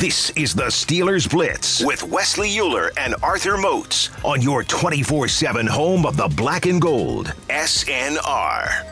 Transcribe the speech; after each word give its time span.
This 0.00 0.30
is 0.30 0.54
the 0.54 0.68
Steelers 0.68 1.28
Blitz 1.28 1.84
with 1.84 2.02
Wesley 2.02 2.48
Uhler 2.48 2.90
and 2.96 3.14
Arthur 3.22 3.58
Moats 3.58 4.08
on 4.24 4.40
your 4.40 4.64
24 4.64 5.28
7 5.28 5.66
home 5.66 6.06
of 6.06 6.16
the 6.16 6.26
black 6.26 6.64
and 6.64 6.80
gold, 6.80 7.34
SNR. 7.50 8.86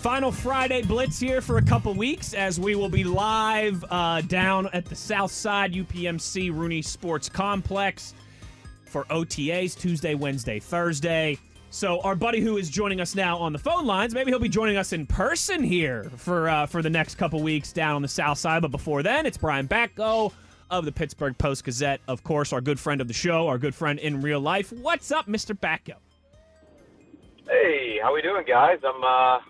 Final 0.00 0.32
Friday 0.32 0.80
Blitz 0.80 1.20
here 1.20 1.42
for 1.42 1.58
a 1.58 1.62
couple 1.62 1.92
weeks 1.92 2.32
as 2.32 2.58
we 2.58 2.76
will 2.76 2.88
be 2.88 3.04
live 3.04 3.84
uh, 3.90 4.22
down 4.22 4.70
at 4.72 4.86
the 4.86 4.96
South 4.96 5.30
Side 5.30 5.74
UPMC 5.74 6.50
Rooney 6.50 6.80
Sports 6.80 7.28
Complex 7.28 8.14
for 8.86 9.04
OTAs 9.10 9.78
Tuesday, 9.78 10.14
Wednesday, 10.14 10.58
Thursday. 10.58 11.38
So 11.74 12.00
our 12.02 12.14
buddy 12.14 12.40
who 12.40 12.56
is 12.56 12.70
joining 12.70 13.00
us 13.00 13.16
now 13.16 13.36
on 13.36 13.52
the 13.52 13.58
phone 13.58 13.84
lines, 13.84 14.14
maybe 14.14 14.30
he'll 14.30 14.38
be 14.38 14.48
joining 14.48 14.76
us 14.76 14.92
in 14.92 15.08
person 15.08 15.64
here 15.64 16.04
for 16.18 16.48
uh, 16.48 16.66
for 16.66 16.82
the 16.82 16.88
next 16.88 17.16
couple 17.16 17.42
weeks 17.42 17.72
down 17.72 17.96
on 17.96 18.02
the 18.02 18.06
South 18.06 18.38
Side. 18.38 18.62
But 18.62 18.70
before 18.70 19.02
then, 19.02 19.26
it's 19.26 19.36
Brian 19.36 19.66
Batko 19.66 20.32
of 20.70 20.84
the 20.84 20.92
Pittsburgh 20.92 21.36
Post 21.36 21.64
Gazette, 21.64 22.00
of 22.06 22.22
course, 22.22 22.52
our 22.52 22.60
good 22.60 22.78
friend 22.78 23.00
of 23.00 23.08
the 23.08 23.12
show, 23.12 23.48
our 23.48 23.58
good 23.58 23.74
friend 23.74 23.98
in 23.98 24.22
real 24.22 24.38
life. 24.38 24.72
What's 24.72 25.10
up, 25.10 25.26
Mr. 25.26 25.58
Batko? 25.58 25.94
Hey, 27.48 27.98
how 28.00 28.14
we 28.14 28.22
doing, 28.22 28.44
guys? 28.46 28.78
I'm 28.86 29.02
uh, 29.02 29.40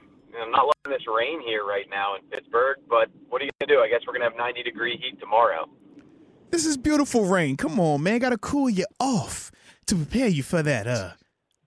I'm 0.40 0.50
not 0.50 0.64
loving 0.64 0.98
this 0.98 1.06
rain 1.06 1.42
here 1.42 1.66
right 1.66 1.84
now 1.90 2.14
in 2.16 2.22
Pittsburgh, 2.30 2.78
but 2.88 3.10
what 3.28 3.42
are 3.42 3.44
you 3.44 3.50
gonna 3.60 3.70
do? 3.70 3.80
I 3.80 3.88
guess 3.90 4.00
we're 4.06 4.14
gonna 4.14 4.24
have 4.24 4.36
90 4.38 4.62
degree 4.62 4.96
heat 4.96 5.20
tomorrow. 5.20 5.68
This 6.50 6.64
is 6.64 6.78
beautiful 6.78 7.26
rain. 7.26 7.58
Come 7.58 7.78
on, 7.78 8.02
man. 8.02 8.18
Got 8.20 8.30
to 8.30 8.38
cool 8.38 8.70
you 8.70 8.86
off 8.98 9.52
to 9.84 9.94
prepare 9.94 10.28
you 10.28 10.42
for 10.42 10.62
that 10.62 10.86
uh 10.86 11.10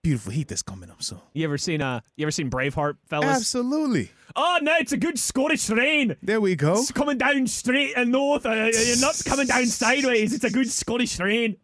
beautiful 0.08 0.32
heat 0.32 0.48
that's 0.48 0.62
coming 0.62 0.90
up 0.90 1.02
soon. 1.02 1.20
You 1.34 1.44
ever 1.44 1.58
seen 1.58 1.82
uh 1.82 2.00
you 2.16 2.24
ever 2.24 2.30
seen 2.30 2.48
Braveheart, 2.50 2.94
fellas? 3.08 3.28
Absolutely. 3.28 4.10
Oh 4.34 4.58
no, 4.62 4.74
it's 4.80 4.92
a 4.92 4.96
good 4.96 5.18
Scottish 5.18 5.68
rain. 5.68 6.16
There 6.22 6.40
we 6.40 6.56
go. 6.56 6.72
It's 6.72 6.90
coming 6.92 7.18
down 7.18 7.46
straight 7.46 7.92
and 7.96 8.10
north. 8.10 8.46
Uh, 8.46 8.70
you're 8.72 9.00
not 9.00 9.20
coming 9.26 9.46
down 9.46 9.66
sideways. 9.66 10.32
It's 10.32 10.44
a 10.44 10.50
good 10.50 10.70
Scottish 10.70 11.20
rain. 11.20 11.56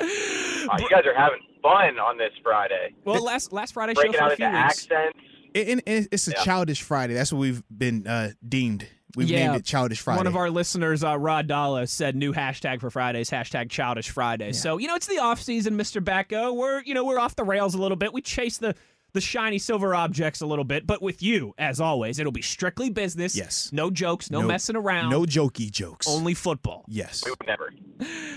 Oh, 0.00 0.76
you 0.78 0.88
guys 0.90 1.04
are 1.06 1.14
having 1.16 1.38
fun 1.62 1.98
on 1.98 2.18
this 2.18 2.32
Friday. 2.42 2.94
Well, 3.04 3.22
last 3.22 3.52
last 3.52 3.74
Friday 3.74 3.94
show 3.94 4.00
Breaking 4.02 4.18
for 4.18 4.24
out 4.24 4.30
a 4.30 4.32
into 4.34 4.44
few 4.50 4.62
weeks. 4.62 4.86
accents. 4.90 5.18
And, 5.54 5.82
and 5.86 6.08
it's 6.10 6.26
a 6.28 6.32
Yeah. 6.32 6.42
childish 6.44 6.82
Friday. 6.82 7.14
That's 7.14 7.32
what 7.32 7.38
we've 7.40 7.62
been 7.68 8.06
uh, 8.06 8.30
deemed. 8.48 8.86
We've 9.16 9.28
Yeah. 9.28 9.46
named 9.48 9.56
it 9.56 9.64
Childish 9.64 10.00
Friday. 10.00 10.18
One 10.18 10.26
of 10.26 10.36
our 10.36 10.48
listeners, 10.50 11.04
uh, 11.04 11.18
Rod 11.18 11.46
Dalla, 11.46 11.86
said 11.86 12.16
new 12.16 12.32
hashtag 12.32 12.80
for 12.80 12.90
Fridays, 12.90 13.30
hashtag 13.30 13.68
Childish 13.70 14.10
Friday. 14.10 14.52
So 14.52 14.78
you 14.78 14.88
know 14.88 14.94
it's 14.94 15.06
the 15.06 15.18
off 15.18 15.40
season, 15.40 15.76
Mr. 15.76 16.02
Batko. 16.02 16.54
We're 16.56 16.82
you 16.82 16.94
know 16.94 17.04
we're 17.04 17.18
off 17.18 17.36
the 17.36 17.44
rails 17.44 17.74
a 17.74 17.78
little 17.78 17.96
bit. 17.96 18.12
We 18.12 18.22
chase 18.22 18.58
the 18.58 18.74
the 19.14 19.20
shiny 19.20 19.58
silver 19.58 19.94
objects 19.94 20.40
a 20.40 20.46
little 20.46 20.64
bit, 20.64 20.86
but 20.86 21.02
with 21.02 21.22
you, 21.22 21.54
as 21.58 21.80
always, 21.80 22.18
it'll 22.18 22.32
be 22.32 22.42
strictly 22.42 22.90
business. 22.90 23.36
Yes. 23.36 23.70
No 23.72 23.90
jokes, 23.90 24.30
no, 24.30 24.40
No- 24.40 24.46
messing 24.48 24.76
around. 24.76 25.10
no 25.10 25.22
jokey 25.22 25.70
jokes. 25.70 26.06
only 26.08 26.34
football. 26.34 26.84
Yes. 26.88 27.22
We 27.24 27.30
would 27.32 27.46
never. 27.46 27.72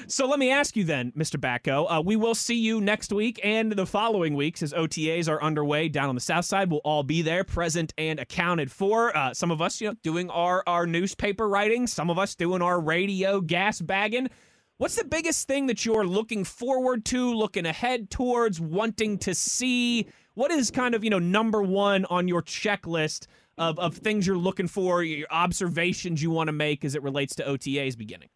So 0.08 0.28
let 0.28 0.38
me 0.38 0.52
ask 0.52 0.76
you 0.76 0.84
then, 0.84 1.12
Mr. 1.17 1.40
Batko. 1.40 1.88
Uh, 1.90 2.02
we 2.02 2.16
will 2.16 2.36
see 2.36 2.56
you 2.56 2.80
next 2.82 3.12
week 3.12 3.40
and 3.44 3.72
the 3.72 3.86
following 3.88 4.36
weeks 4.36 4.62
as 4.62 4.73
OTAs 4.73 5.28
are 5.28 5.42
underway 5.42 5.90
down 5.90 6.09
on 6.09 6.16
the 6.16 6.22
south 6.22 6.45
side. 6.45 6.70
We'll 6.70 6.82
all 6.86 7.02
be 7.04 7.22
there, 7.23 7.44
present 7.44 7.92
and 7.98 8.20
accounted 8.20 8.72
for. 8.72 9.16
Uh, 9.17 9.34
some 9.34 9.50
of 9.50 9.62
us, 9.62 9.82
you 9.82 9.88
know, 9.89 9.95
doing 10.04 10.30
our 10.30 10.62
our 10.67 10.86
newspaper 10.86 11.48
writing. 11.50 11.88
Some 11.88 12.10
of 12.12 12.20
us 12.20 12.36
doing 12.36 12.62
our 12.62 12.80
radio 12.80 13.42
gas 13.42 13.82
bagging. 13.82 14.30
What's 14.78 14.95
the 14.98 15.06
biggest 15.06 15.48
thing 15.48 15.67
that 15.67 15.86
you're 15.86 16.06
looking 16.06 16.44
forward 16.44 17.06
to, 17.06 17.34
looking 17.34 17.66
ahead 17.66 18.10
towards, 18.11 18.60
wanting 18.61 19.17
to 19.20 19.33
see? 19.33 20.08
What 20.36 20.52
is 20.52 20.70
kind 20.70 20.94
of 20.94 21.04
you 21.04 21.10
know 21.10 21.20
number 21.20 21.64
one 21.64 22.04
on 22.06 22.28
your 22.28 22.42
checklist 22.42 23.28
of 23.58 23.80
of 23.80 23.96
things 23.96 24.28
you're 24.28 24.38
looking 24.38 24.68
for, 24.68 25.02
your 25.02 25.28
observations 25.32 26.22
you 26.22 26.30
want 26.30 26.50
to 26.50 26.52
make 26.52 26.84
as 26.84 26.94
it 26.94 27.02
relates 27.02 27.36
to 27.36 27.44
OTAs 27.44 27.98
beginning? 27.98 28.28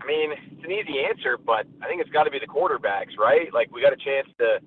I 0.00 0.06
mean, 0.06 0.30
it's 0.32 0.64
an 0.64 0.70
easy 0.70 1.00
answer, 1.10 1.36
but 1.36 1.66
I 1.82 1.88
think 1.88 2.00
it's 2.00 2.10
got 2.10 2.24
to 2.24 2.30
be 2.30 2.38
the 2.38 2.46
quarterbacks, 2.46 3.18
right? 3.18 3.52
Like 3.52 3.72
we 3.72 3.82
got 3.82 3.92
a 3.92 3.96
chance 3.96 4.28
to 4.38 4.60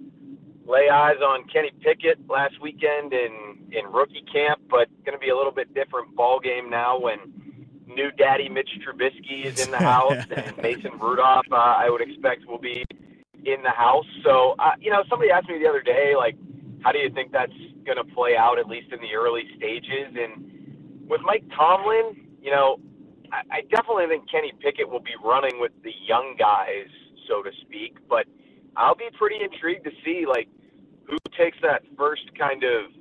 lay 0.66 0.90
eyes 0.90 1.22
on 1.24 1.48
Kenny 1.48 1.72
Pickett 1.82 2.20
last 2.30 2.60
weekend 2.62 3.14
in 3.14 3.58
in 3.72 3.86
rookie 3.86 4.26
camp, 4.32 4.60
but 4.70 4.90
it's 4.92 5.06
going 5.06 5.18
to 5.18 5.20
be 5.20 5.30
a 5.30 5.38
little 5.38 5.54
bit 5.54 5.74
different 5.74 6.14
ball 6.18 6.42
game 6.42 6.70
now 6.70 7.00
when 7.00 7.18
new 7.88 8.12
daddy 8.12 8.50
Mitch 8.50 8.70
Trubisky 8.86 9.46
is 9.46 9.66
in 9.66 9.72
the 9.72 9.78
house 9.94 10.26
and 10.36 10.58
Mason 10.58 11.00
Rudolph, 11.00 11.46
uh, 11.50 11.56
I 11.56 11.90
would 11.90 12.02
expect 12.02 12.46
will 12.46 12.60
be 12.60 12.84
in 13.48 13.64
the 13.64 13.72
house. 13.72 14.06
So, 14.24 14.56
uh, 14.60 14.76
you 14.80 14.92
know, 14.92 15.04
somebody 15.10 15.32
asked 15.32 15.48
me 15.48 15.58
the 15.58 15.70
other 15.70 15.82
day, 15.82 16.14
like, 16.18 16.36
how 16.84 16.92
do 16.92 17.00
you 17.00 17.10
think 17.10 17.32
that's 17.32 17.56
going 17.86 17.98
to 17.98 18.04
play 18.14 18.36
out, 18.36 18.60
at 18.60 18.68
least 18.68 18.92
in 18.92 19.00
the 19.00 19.16
early 19.16 19.44
stages? 19.56 20.12
And 20.14 21.08
with 21.08 21.22
Mike 21.24 21.48
Tomlin, 21.56 22.28
you 22.44 22.52
know, 22.52 22.78
I, 23.32 23.42
I 23.50 23.62
definitely 23.72 24.08
think 24.08 24.30
Kenny 24.30 24.52
Pickett 24.60 24.88
will 24.88 25.00
be 25.00 25.16
running 25.24 25.60
with 25.60 25.72
the 25.84 25.96
young 26.06 26.36
guys, 26.38 26.92
so 27.28 27.42
to 27.42 27.52
speak. 27.64 27.98
But 28.10 28.28
I'll 28.76 28.96
be 28.96 29.08
pretty 29.18 29.38
intrigued 29.42 29.86
to 29.86 29.92
see 30.04 30.26
like 30.28 30.50
who 31.08 31.18
takes 31.38 31.58
that 31.64 31.84
first 31.98 32.28
kind 32.38 32.64
of 32.64 32.92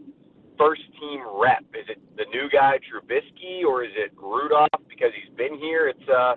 first 0.56 0.82
team 0.98 1.20
rep. 1.34 1.66
Is 1.74 1.90
it 1.90 2.00
the 2.16 2.24
new 2.32 2.48
guy 2.48 2.78
Trubisky 2.86 3.66
or 3.66 3.84
is 3.84 3.92
it 3.94 4.12
Rudolph 4.16 4.70
because 4.88 5.10
he's 5.12 5.34
been 5.36 5.58
here? 5.58 5.88
It's 5.88 6.08
uh 6.08 6.34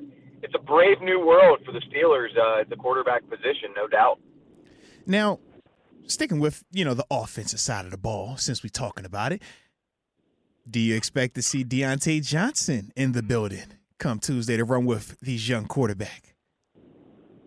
it's 0.49 0.55
a 0.59 0.65
brave 0.65 0.99
new 1.01 1.23
world 1.23 1.59
for 1.63 1.71
the 1.71 1.81
Steelers 1.81 2.35
uh, 2.35 2.61
at 2.61 2.69
the 2.69 2.75
quarterback 2.75 3.21
position, 3.29 3.69
no 3.75 3.87
doubt. 3.87 4.19
Now, 5.05 5.39
sticking 6.07 6.39
with 6.39 6.63
you 6.71 6.83
know 6.83 6.95
the 6.95 7.05
offensive 7.11 7.59
side 7.59 7.85
of 7.85 7.91
the 7.91 7.97
ball, 7.97 8.35
since 8.37 8.63
we're 8.63 8.69
talking 8.69 9.05
about 9.05 9.31
it, 9.31 9.43
do 10.67 10.79
you 10.79 10.95
expect 10.95 11.35
to 11.35 11.43
see 11.43 11.63
Diontae 11.63 12.25
Johnson 12.25 12.91
in 12.95 13.11
the 13.11 13.21
building 13.21 13.65
come 13.99 14.17
Tuesday 14.17 14.57
to 14.57 14.63
run 14.63 14.85
with 14.85 15.19
these 15.21 15.47
young 15.47 15.67
quarterback? 15.67 16.33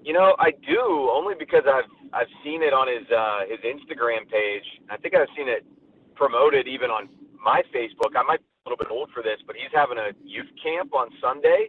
You 0.05 0.13
know, 0.13 0.37
I 0.39 0.53
do 0.53 1.11
only 1.13 1.35
because 1.37 1.65
I've 1.67 1.91
I've 2.13 2.31
seen 2.45 2.63
it 2.63 2.73
on 2.73 2.87
his 2.87 3.11
uh, 3.11 3.41
his 3.51 3.59
Instagram 3.67 4.31
page. 4.31 4.65
I 4.91 4.97
think 4.97 5.17
I've 5.17 5.29
seen 5.37 5.49
it 5.49 5.67
promoted 6.15 6.69
even 6.69 6.91
on 6.91 7.09
my 7.45 7.63
Facebook. 7.75 8.15
I 8.17 8.23
might 8.23 8.39
be 8.39 8.47
a 8.65 8.71
little 8.71 8.79
bit 8.79 8.93
old 8.93 9.11
for 9.13 9.25
this, 9.25 9.39
but 9.45 9.57
he's 9.57 9.73
having 9.75 9.99
a 9.99 10.13
youth 10.25 10.51
camp 10.63 10.95
on 10.95 11.09
Sunday 11.21 11.69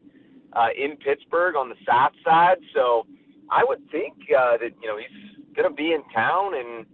uh, 0.55 0.69
in 0.77 0.97
Pittsburgh 0.97 1.55
on 1.55 1.69
the 1.69 1.75
south 1.87 2.13
side. 2.23 2.57
So 2.73 3.05
I 3.51 3.63
would 3.67 3.79
think 3.91 4.13
uh, 4.37 4.57
that 4.57 4.71
you 4.81 4.87
know 4.87 4.97
he's 4.97 5.55
going 5.55 5.69
to 5.69 5.75
be 5.75 5.93
in 5.93 6.03
town 6.13 6.53
and 6.55 6.85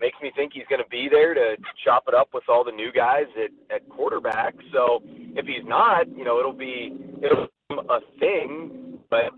makes 0.00 0.18
me 0.20 0.32
think 0.34 0.52
he's 0.52 0.66
going 0.68 0.82
to 0.82 0.88
be 0.90 1.08
there 1.10 1.32
to 1.32 1.56
chop 1.84 2.04
it 2.08 2.14
up 2.14 2.28
with 2.34 2.44
all 2.48 2.64
the 2.64 2.72
new 2.72 2.92
guys 2.92 3.26
at, 3.38 3.74
at 3.74 3.88
quarterback. 3.88 4.54
So 4.72 5.00
if 5.04 5.46
he's 5.46 5.64
not, 5.64 6.08
you 6.16 6.24
know, 6.24 6.38
it'll 6.40 6.52
be 6.52 6.98
it'll 7.22 7.46
be 7.70 7.76
a 7.88 8.00
thing. 8.18 8.98
But 9.08 9.32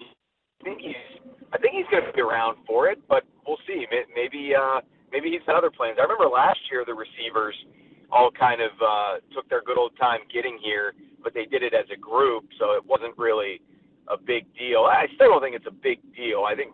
I 0.61 0.65
think 0.65 0.81
he's 0.81 1.21
I 1.53 1.59
think 1.59 1.75
he's 1.75 1.87
going 1.91 2.05
to 2.05 2.13
be 2.13 2.23
around 2.23 2.59
for 2.67 2.89
it. 2.89 2.99
But 3.09 3.25
we'll 3.47 3.59
see. 3.67 3.87
Maybe 4.15 4.53
uh, 4.55 4.81
maybe 5.13 5.31
he's 5.31 5.45
got 5.47 5.57
other 5.57 5.71
plans. 5.71 5.99
I 5.99 6.03
remember 6.03 6.27
last 6.27 6.59
year 6.71 6.85
the 6.87 6.95
receivers 6.95 7.55
all 8.11 8.31
kind 8.31 8.61
of 8.61 8.71
uh, 8.81 9.15
took 9.35 9.49
their 9.49 9.63
good 9.63 9.79
old 9.79 9.93
time 9.99 10.21
getting 10.33 10.59
here, 10.63 10.95
but 11.25 11.35
they 11.35 11.47
did 11.47 11.63
it 11.63 11.75
as 11.75 11.87
a 11.93 11.97
group, 11.97 12.45
so 12.59 12.73
it 12.73 12.85
wasn't 12.87 13.17
really 13.19 13.61
a 14.09 14.17
big 14.17 14.47
deal. 14.55 14.85
I 14.85 15.07
still 15.15 15.31
don't 15.31 15.43
think 15.43 15.57
it's 15.57 15.67
a 15.67 15.73
big 15.73 15.99
deal. 16.15 16.45
I 16.47 16.55
think 16.55 16.73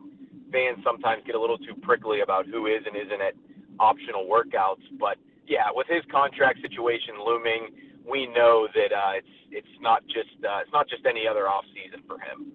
fans 0.52 0.78
sometimes 0.84 1.22
get 1.24 1.36
a 1.36 1.40
little 1.40 1.58
too 1.58 1.74
prickly 1.80 2.20
about 2.20 2.46
who 2.46 2.66
is 2.66 2.82
and 2.84 2.96
isn't 2.96 3.22
at 3.22 3.34
optional 3.78 4.26
workouts. 4.26 4.82
But 4.98 5.16
yeah, 5.46 5.70
with 5.72 5.86
his 5.86 6.02
contract 6.10 6.60
situation 6.60 7.14
looming, 7.24 7.68
we 8.08 8.26
know 8.26 8.68
that 8.74 8.92
uh, 8.92 9.12
it's 9.16 9.28
it's 9.50 9.80
not 9.80 10.02
just 10.06 10.34
uh, 10.44 10.60
it's 10.62 10.72
not 10.72 10.88
just 10.88 11.06
any 11.06 11.26
other 11.26 11.48
off 11.48 11.64
season 11.74 12.02
for 12.06 12.18
him. 12.18 12.52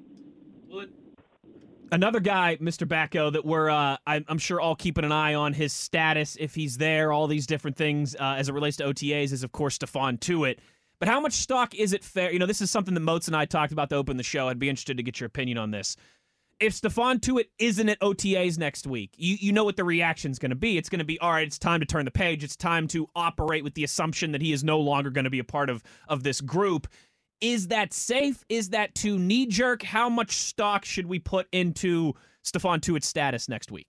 Another 1.92 2.20
guy, 2.20 2.58
Mr. 2.58 2.88
Batko, 2.88 3.32
that 3.32 3.46
we're 3.46 3.70
uh, 3.70 3.98
I'm, 4.08 4.38
sure 4.38 4.60
all 4.60 4.76
keeping 4.76 5.06
an 5.06 5.12
eye 5.12 5.36
on 5.36 5.54
his 5.54 5.72
status 5.72 6.36
if 6.40 6.56
he's 6.56 6.78
there, 6.78 7.14
all 7.14 7.28
these 7.28 7.46
different 7.46 7.78
things 7.78 8.16
uh, 8.16 8.36
as 8.38 8.50
it 8.50 8.54
relates 8.54 8.78
to 8.78 8.86
OTAs 8.86 9.32
is 9.32 9.44
of 9.44 9.52
course 9.52 9.78
Stephon 9.78 10.20
Tuitt. 10.20 10.58
But 11.06 11.12
how 11.12 11.20
much 11.20 11.34
stock 11.34 11.76
is 11.76 11.94
it 11.94 12.04
fair? 12.04 12.32
You 12.34 12.40
know, 12.40 12.48
this 12.48 12.62
is 12.62 12.72
something 12.72 12.96
that 12.96 13.00
Moats 13.00 13.28
and 13.28 13.36
I 13.36 13.46
talked 13.46 13.72
about 13.72 13.92
to 13.92 13.96
open 13.96 14.18
the 14.18 14.24
show. 14.24 14.50
I'd 14.50 14.58
be 14.58 14.70
interested 14.70 14.98
to 14.98 15.04
get 15.04 15.20
your 15.20 15.28
opinion 15.28 15.60
on 15.60 15.70
this. 15.70 15.96
If 16.60 16.74
Stephon 16.74 17.20
Tuitt 17.20 17.46
isn't 17.60 17.88
at 17.88 18.00
OTAs 18.00 18.58
next 18.58 18.88
week, 18.88 19.14
you, 19.16 19.38
you 19.40 19.54
know 19.54 19.64
what 19.64 19.76
the 19.76 19.84
reaction's 19.84 20.40
going 20.40 20.50
to 20.50 20.56
be. 20.56 20.80
It's 20.80 20.90
going 20.90 20.98
to 20.98 21.06
be, 21.06 21.20
all 21.20 21.30
right, 21.30 21.46
it's 21.46 21.60
time 21.60 21.80
to 21.80 21.86
turn 21.86 22.06
the 22.06 22.12
page. 22.12 22.44
It's 22.44 22.56
time 22.56 22.88
to 22.88 23.08
operate 23.16 23.64
with 23.64 23.76
the 23.76 23.84
assumption 23.84 24.32
that 24.32 24.42
he 24.42 24.52
is 24.52 24.64
no 24.64 24.80
longer 24.80 25.12
going 25.12 25.26
to 25.26 25.30
be 25.30 25.38
a 25.38 25.44
part 25.44 25.70
of, 25.70 25.84
of 26.08 26.24
this 26.24 26.42
group. 26.42 26.88
Is 27.40 27.68
that 27.68 27.94
safe? 27.94 28.44
Is 28.50 28.70
that 28.70 28.96
too 28.96 29.20
knee 29.20 29.46
jerk? 29.46 29.84
How 29.84 30.10
much 30.10 30.32
stock 30.32 30.86
should 30.86 31.06
we 31.06 31.20
put 31.20 31.46
into 31.52 32.14
Stephon 32.44 32.80
Tuitt's 32.80 33.06
status 33.06 33.48
next 33.48 33.72
week? 33.72 33.86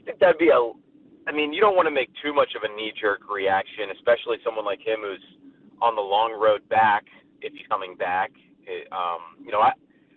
I 0.00 0.04
think 0.04 0.18
that'd 0.18 0.38
be 0.38 0.48
a. 0.48 0.72
I 1.28 1.32
mean, 1.32 1.52
you 1.52 1.60
don't 1.60 1.76
want 1.76 1.84
to 1.86 1.92
make 1.92 2.08
too 2.24 2.32
much 2.32 2.56
of 2.56 2.64
a 2.64 2.74
knee 2.74 2.92
jerk 2.98 3.28
reaction, 3.28 3.92
especially 3.92 4.38
someone 4.42 4.64
like 4.64 4.80
him 4.80 5.04
who's 5.04 5.20
on 5.82 5.94
the 5.94 6.00
long 6.00 6.32
road 6.32 6.66
back 6.70 7.04
if 7.42 7.52
he's 7.52 7.68
coming 7.68 7.96
back. 7.96 8.32
It, 8.64 8.88
um, 8.92 9.36
you 9.44 9.52
know, 9.52 9.60
I 9.60 9.72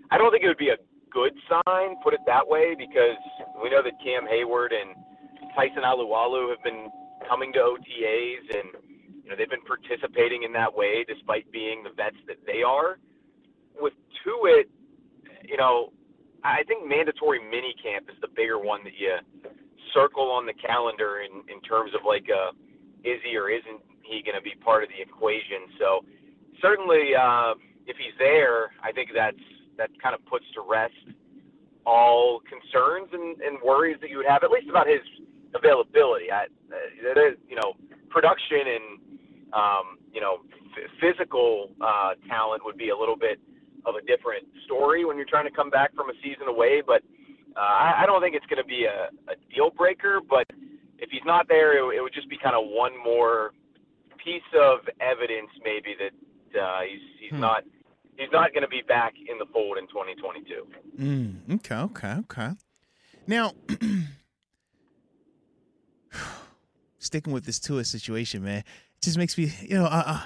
I 0.10 0.18
don't 0.18 0.32
think 0.32 0.44
it 0.44 0.48
would 0.48 0.58
be 0.58 0.72
a 0.72 0.80
good 1.12 1.36
sign, 1.52 2.00
put 2.02 2.14
it 2.14 2.22
that 2.28 2.48
way, 2.48 2.76
because 2.80 3.20
we 3.62 3.70
know 3.70 3.84
that 3.84 4.00
Cam 4.00 4.24
Hayward 4.26 4.72
and 4.72 4.96
Tyson 5.54 5.84
Alualu 5.84 6.50
have 6.56 6.64
been 6.64 6.88
coming 7.28 7.52
to 7.54 7.60
OTAs, 7.60 8.48
and 8.56 8.72
you 9.24 9.30
know 9.30 9.36
they've 9.36 9.52
been 9.52 9.68
participating 9.68 10.44
in 10.44 10.54
that 10.54 10.72
way 10.72 11.04
despite 11.04 11.52
being 11.52 11.84
the 11.84 11.92
vets 11.92 12.20
that 12.28 12.40
they 12.48 12.64
are. 12.64 13.00
With 13.76 13.94
Tuitt, 14.24 14.72
you 15.44 15.58
know, 15.58 15.92
I 16.44 16.64
think 16.64 16.88
mandatory 16.88 17.44
mini 17.44 17.76
camp 17.84 18.08
is 18.08 18.16
the 18.22 18.32
bigger 18.32 18.58
one 18.60 18.84
that 18.86 18.96
you 18.96 19.20
circle 19.94 20.32
on 20.32 20.46
the 20.46 20.54
calendar 20.54 21.22
in 21.22 21.44
in 21.54 21.62
terms 21.62 21.92
of 21.94 22.02
like 22.06 22.28
uh, 22.30 22.52
is 23.04 23.20
he 23.24 23.38
or 23.38 23.50
isn't 23.50 23.82
he 24.04 24.22
going 24.22 24.36
to 24.36 24.42
be 24.42 24.56
part 24.64 24.84
of 24.84 24.90
the 24.90 25.02
equation? 25.02 25.72
So 25.80 26.04
certainly, 26.62 27.16
uh, 27.16 27.54
if 27.88 27.98
he's 27.98 28.16
there, 28.20 28.72
I 28.84 28.92
think 28.92 29.10
that's 29.14 29.38
that 29.78 29.90
kind 30.02 30.16
of 30.16 30.26
puts 30.26 30.46
to 30.56 30.62
rest 30.62 30.94
all 31.86 32.42
concerns 32.46 33.10
and, 33.14 33.42
and 33.42 33.58
worries 33.66 33.98
that 34.02 34.10
you 34.10 34.18
would 34.18 34.28
have, 34.28 34.44
at 34.44 34.52
least 34.52 34.70
about 34.70 34.88
his 34.88 35.02
availability. 35.56 36.32
I, 36.32 36.46
uh, 36.46 37.20
is, 37.20 37.38
you 37.50 37.56
know, 37.56 37.74
production 38.10 38.62
and 38.68 38.86
um, 39.54 39.98
you 40.14 40.22
know 40.22 40.44
physical 41.02 41.70
uh, 41.82 42.14
talent 42.28 42.64
would 42.64 42.78
be 42.78 42.90
a 42.90 42.98
little 42.98 43.18
bit 43.18 43.40
of 43.86 43.96
a 43.96 44.02
different 44.06 44.46
story 44.66 45.06
when 45.06 45.18
you're 45.18 45.26
trying 45.26 45.46
to 45.46 45.52
come 45.52 45.70
back 45.70 45.94
from 45.96 46.10
a 46.10 46.14
season 46.24 46.48
away. 46.48 46.82
But 46.86 47.02
uh, 47.56 47.60
I, 47.60 48.04
I 48.04 48.06
don't 48.06 48.22
think 48.22 48.36
it's 48.36 48.46
going 48.46 48.62
to 48.62 48.68
be 48.68 48.86
a, 48.86 49.10
a 49.32 49.36
deal 49.54 49.72
breaker. 49.72 50.20
But 50.28 50.48
if 51.00 51.10
he's 51.12 51.26
not 51.26 51.48
there, 51.48 51.78
it, 51.78 51.98
it 51.98 52.02
would 52.02 52.14
just 52.14 52.30
be 52.30 52.38
kind 52.38 52.56
of 52.56 52.64
one 52.66 52.92
more 53.04 53.52
piece 54.24 54.42
of 54.56 54.80
evidence, 55.00 55.50
maybe 55.64 55.96
that 56.00 56.60
uh, 56.60 56.82
he's 56.82 57.02
he's 57.20 57.32
hmm. 57.32 57.42
not 57.42 57.64
he's 58.18 58.32
not 58.32 58.54
going 58.54 58.64
to 58.64 58.70
be 58.70 58.82
back 58.88 59.14
in 59.30 59.38
the 59.38 59.46
fold 59.52 59.78
in 59.78 59.88
2022. 59.88 60.68
Mm, 61.00 61.56
okay, 61.56 61.76
okay, 61.76 62.16
okay. 62.20 62.52
Now, 63.28 63.54
sticking 67.00 67.34
with 67.34 67.46
this 67.46 67.60
Tuitt 67.60 67.86
situation, 67.86 68.44
man, 68.44 68.60
it 68.60 68.66
just 69.02 69.18
makes 69.18 69.38
me, 69.38 69.52
you 69.62 69.78
know, 69.78 69.86
uh, 69.86 70.22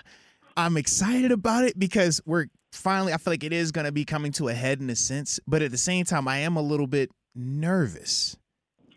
I'm 0.57 0.77
excited 0.77 1.31
about 1.31 1.66
it 1.66 1.77
because 1.77 2.22
we're 2.25 2.48
finally, 2.75 3.13
I 3.13 3.18
feel 3.18 3.33
like 3.33 3.44
it 3.44 3.54
is 3.54 3.72
going 3.72 3.86
to 3.86 3.92
be 3.92 4.06
coming 4.06 4.31
to 4.33 4.48
a 4.50 4.54
head 4.54 4.80
in 4.80 4.89
a 4.89 4.95
sense, 4.95 5.39
but 5.48 5.62
at 5.62 5.72
the 5.72 5.77
same 5.77 6.06
time, 6.06 6.27
I 6.27 6.39
am 6.39 6.56
a 6.56 6.62
little 6.62 6.88
bit 6.88 7.12
nervous 7.33 8.38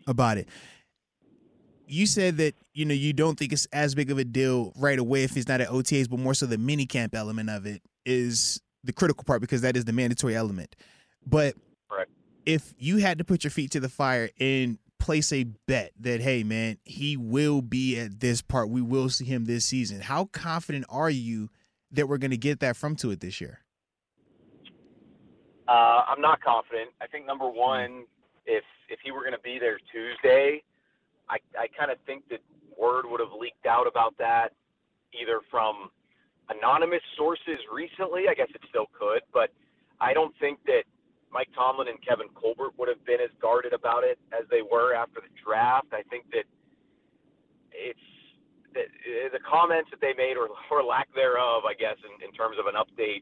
about 0.07 0.37
it. 0.37 0.47
You 1.87 2.05
said 2.05 2.37
that 2.37 2.55
you 2.73 2.85
know 2.85 2.93
you 2.93 3.13
don't 3.13 3.37
think 3.37 3.51
it's 3.51 3.65
as 3.73 3.95
big 3.95 4.11
of 4.11 4.17
a 4.19 4.23
deal 4.23 4.71
right 4.75 4.99
away 4.99 5.23
if 5.23 5.31
he's 5.33 5.47
not 5.47 5.59
at 5.61 5.69
OTAs, 5.69 6.09
but 6.09 6.19
more 6.19 6.33
so 6.33 6.45
the 6.45 6.57
mini 6.57 6.85
camp 6.85 7.15
element 7.15 7.49
of 7.49 7.65
it 7.65 7.81
is 8.05 8.61
the 8.83 8.93
critical 8.93 9.23
part 9.23 9.41
because 9.41 9.61
that 9.61 9.75
is 9.75 9.85
the 9.85 9.93
mandatory 9.93 10.35
element. 10.35 10.75
But 11.25 11.55
if 12.45 12.73
you 12.77 12.97
had 12.97 13.17
to 13.17 13.23
put 13.23 13.43
your 13.43 13.51
feet 13.51 13.71
to 13.71 13.79
the 13.79 13.89
fire 13.89 14.29
and 14.39 14.77
place 14.99 15.31
a 15.33 15.45
bet 15.67 15.91
that 15.99 16.21
hey 16.21 16.43
man, 16.43 16.77
he 16.83 17.17
will 17.17 17.61
be 17.61 17.99
at 17.99 18.19
this 18.19 18.41
part, 18.41 18.69
we 18.69 18.81
will 18.81 19.09
see 19.09 19.25
him 19.25 19.45
this 19.45 19.65
season. 19.65 20.01
How 20.01 20.25
confident 20.25 20.85
are 20.89 21.09
you 21.09 21.49
that 21.91 22.07
we're 22.07 22.17
going 22.17 22.31
to 22.31 22.37
get 22.37 22.59
that 22.59 22.77
from 22.77 22.95
Tuitt 22.95 23.19
this 23.19 23.41
year? 23.41 23.61
Uh, 25.69 26.01
I'm 26.09 26.21
not 26.21 26.41
confident. 26.41 26.89
I 26.99 27.05
think 27.05 27.27
number 27.27 27.47
one, 27.47 28.05
if 28.47 28.63
if 28.89 28.97
he 29.03 29.11
were 29.11 29.21
going 29.21 29.37
to 29.37 29.45
be 29.45 29.59
there 29.59 29.77
Tuesday, 29.93 30.63
I 31.29 31.37
I 31.53 31.67
kind 31.77 31.91
of 31.91 31.97
think 32.07 32.27
that 32.29 32.41
word 32.73 33.05
would 33.05 33.19
have 33.19 33.33
leaked 33.39 33.67
out 33.67 33.85
about 33.85 34.17
that, 34.17 34.49
either 35.13 35.41
from 35.51 35.91
anonymous 36.49 37.05
sources 37.15 37.61
recently. 37.71 38.25
I 38.27 38.33
guess 38.33 38.49
it 38.55 38.61
still 38.69 38.89
could, 38.97 39.21
but 39.31 39.53
I 40.01 40.13
don't 40.13 40.33
think 40.39 40.57
that 40.65 40.89
Mike 41.31 41.49
Tomlin 41.53 41.87
and 41.87 42.01
Kevin 42.01 42.33
Colbert 42.33 42.73
would 42.79 42.89
have 42.89 43.05
been 43.05 43.21
as 43.21 43.29
guarded 43.39 43.73
about 43.73 44.03
it 44.03 44.17
as 44.33 44.49
they 44.49 44.65
were 44.65 44.95
after 44.95 45.21
the 45.21 45.29
draft. 45.37 45.93
I 45.93 46.01
think 46.09 46.25
that 46.33 46.49
it's 47.69 48.07
the, 48.73 48.89
the 49.31 49.43
comments 49.45 49.89
that 49.91 50.01
they 50.01 50.17
made, 50.17 50.33
or, 50.37 50.49
or 50.49 50.81
lack 50.81 51.13
thereof, 51.13 51.69
I 51.69 51.77
guess, 51.77 51.97
in, 52.01 52.25
in 52.25 52.33
terms 52.33 52.57
of 52.57 52.65
an 52.65 52.73
update, 52.73 53.21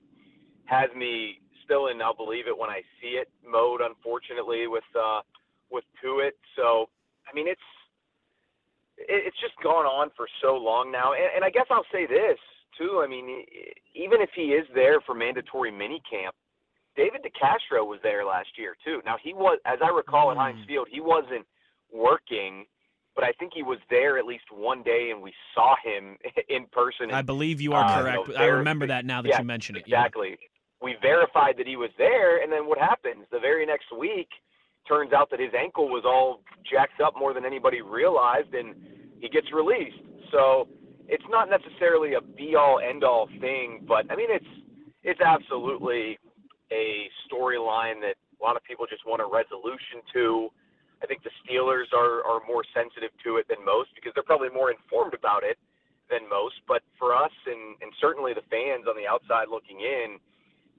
has 0.65 0.87
me 0.95 1.41
still 1.67 1.87
in 1.87 2.01
I'll 2.01 2.15
believe 2.15 2.47
it 2.47 2.57
when 2.57 2.69
I 2.69 2.81
see 3.03 3.19
it 3.19 3.27
mode. 3.43 3.81
Unfortunately, 3.83 4.67
with 4.67 4.87
uh, 4.95 5.19
with 5.69 5.83
Tuitt, 6.01 6.39
so 6.55 6.87
I 7.29 7.35
mean 7.35 7.47
it's 7.47 7.67
it's 8.97 9.37
just 9.39 9.53
gone 9.61 9.85
on 9.85 10.09
for 10.15 10.27
so 10.41 10.55
long 10.55 10.91
now, 10.91 11.13
and, 11.13 11.29
and 11.35 11.45
I 11.45 11.51
guess 11.51 11.67
I'll 11.69 11.85
say 11.91 12.07
this 12.07 12.39
too. 12.77 13.01
I 13.03 13.07
mean, 13.07 13.45
even 13.93 14.21
if 14.21 14.29
he 14.35 14.55
is 14.55 14.65
there 14.73 15.01
for 15.01 15.13
mandatory 15.13 15.71
mini 15.71 16.01
camp, 16.09 16.33
David 16.95 17.21
DeCastro 17.21 17.85
was 17.85 17.99
there 18.01 18.25
last 18.25 18.49
year 18.57 18.75
too. 18.83 19.01
Now 19.05 19.17
he 19.21 19.33
was, 19.33 19.59
as 19.65 19.79
I 19.83 19.89
recall, 19.89 20.31
at 20.31 20.37
Heinz 20.37 20.59
mm. 20.63 20.67
Field, 20.67 20.87
he 20.89 20.99
wasn't 20.99 21.45
working, 21.93 22.65
but 23.15 23.23
I 23.23 23.31
think 23.33 23.51
he 23.53 23.63
was 23.63 23.77
there 23.89 24.17
at 24.17 24.25
least 24.25 24.45
one 24.51 24.81
day, 24.83 25.09
and 25.11 25.21
we 25.21 25.33
saw 25.53 25.75
him 25.83 26.17
in 26.49 26.65
person. 26.71 27.11
I 27.11 27.21
believe 27.21 27.61
you 27.61 27.73
are 27.73 27.85
uh, 27.85 28.01
correct. 28.01 28.27
You 28.29 28.33
know, 28.33 28.39
I 28.39 28.45
remember 28.45 28.87
that 28.87 29.05
now 29.05 29.21
that 29.21 29.29
yeah, 29.29 29.39
you 29.39 29.45
mention 29.45 29.75
it. 29.75 29.81
Exactly. 29.81 30.29
Yeah. 30.31 30.47
We 30.81 30.95
verified 31.01 31.55
that 31.57 31.67
he 31.67 31.75
was 31.75 31.89
there, 31.97 32.43
and 32.43 32.51
then 32.51 32.67
what 32.67 32.77
happens? 32.77 33.25
The 33.31 33.39
very 33.39 33.65
next 33.65 33.87
week, 33.97 34.29
turns 34.87 35.11
out 35.11 35.29
that 35.31 35.39
his 35.39 35.51
ankle 35.57 35.89
was 35.89 36.03
all 36.05 36.41
jacked 36.69 37.01
up 37.01 37.13
more 37.17 37.33
than 37.33 37.45
anybody 37.45 37.81
realized, 37.81 38.53
and 38.53 38.75
he 39.19 39.29
gets 39.29 39.51
released. 39.51 39.99
So 40.31 40.67
it's 41.07 41.27
not 41.29 41.49
necessarily 41.49 42.13
a 42.13 42.21
be 42.21 42.55
all 42.55 42.79
end 42.79 43.03
all 43.03 43.27
thing, 43.39 43.83
but 43.87 44.09
I 44.09 44.15
mean 44.15 44.31
it's 44.31 44.53
it's 45.03 45.21
absolutely 45.21 46.17
a 46.71 47.07
storyline 47.27 47.99
that 48.03 48.15
a 48.19 48.39
lot 48.43 48.55
of 48.55 48.63
people 48.63 48.85
just 48.89 49.05
want 49.05 49.21
a 49.21 49.27
resolution 49.27 50.03
to. 50.13 50.49
I 51.01 51.05
think 51.05 51.23
the 51.23 51.31
Steelers 51.43 51.91
are 51.95 52.23
are 52.23 52.41
more 52.47 52.63
sensitive 52.73 53.11
to 53.23 53.37
it 53.37 53.47
than 53.47 53.63
most 53.63 53.91
because 53.95 54.11
they're 54.15 54.27
probably 54.27 54.49
more 54.49 54.71
informed 54.71 55.13
about 55.13 55.43
it 55.43 55.57
than 56.09 56.27
most. 56.27 56.55
But 56.67 56.83
for 56.99 57.15
us 57.15 57.33
and 57.45 57.75
and 57.81 57.91
certainly 57.99 58.33
the 58.33 58.45
fans 58.51 58.87
on 58.87 58.95
the 58.95 59.07
outside 59.07 59.47
looking 59.47 59.79
in, 59.79 60.19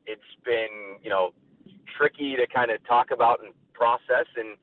it's 0.08 0.32
been 0.44 0.96
you 1.02 1.10
know 1.10 1.30
tricky 1.96 2.34
to 2.36 2.46
kind 2.48 2.70
of 2.70 2.84
talk 2.86 3.10
about 3.12 3.44
and 3.44 3.52
process 3.74 4.26
and 4.36 4.56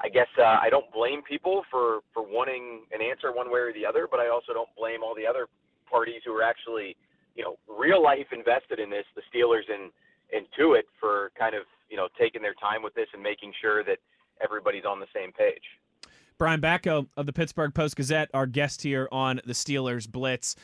I 0.00 0.08
guess 0.08 0.28
uh, 0.38 0.58
I 0.62 0.68
don't 0.70 0.90
blame 0.92 1.22
people 1.22 1.64
for 1.70 2.00
for 2.14 2.22
wanting 2.22 2.86
an 2.92 3.00
answer 3.02 3.32
one 3.32 3.50
way 3.50 3.60
or 3.60 3.72
the 3.72 3.84
other, 3.84 4.06
but 4.10 4.20
I 4.20 4.28
also 4.28 4.52
don't 4.52 4.68
blame 4.76 5.02
all 5.02 5.14
the 5.14 5.26
other 5.26 5.46
parties 5.90 6.22
who 6.24 6.32
are 6.32 6.42
actually, 6.42 6.96
you 7.34 7.42
know, 7.42 7.58
real 7.66 8.02
life 8.02 8.26
invested 8.32 8.78
in 8.78 8.90
this, 8.90 9.04
the 9.16 9.22
Steelers 9.26 9.66
and 9.68 9.90
and 10.32 10.46
Tuitt 10.56 10.86
for 11.00 11.32
kind 11.38 11.54
of 11.54 11.62
you 11.90 11.96
know 11.96 12.08
taking 12.18 12.42
their 12.42 12.54
time 12.54 12.82
with 12.82 12.94
this 12.94 13.08
and 13.12 13.22
making 13.22 13.52
sure 13.60 13.82
that 13.84 13.98
everybody's 14.42 14.84
on 14.84 15.00
the 15.00 15.06
same 15.14 15.32
page. 15.32 15.64
Brian 16.38 16.60
Batko 16.60 17.08
of 17.16 17.26
the 17.26 17.32
Pittsburgh 17.32 17.74
Post 17.74 17.96
Gazette, 17.96 18.30
our 18.32 18.46
guest 18.46 18.82
here 18.82 19.08
on 19.10 19.40
the 19.44 19.52
Steelers 19.52 20.08
Blitz. 20.08 20.54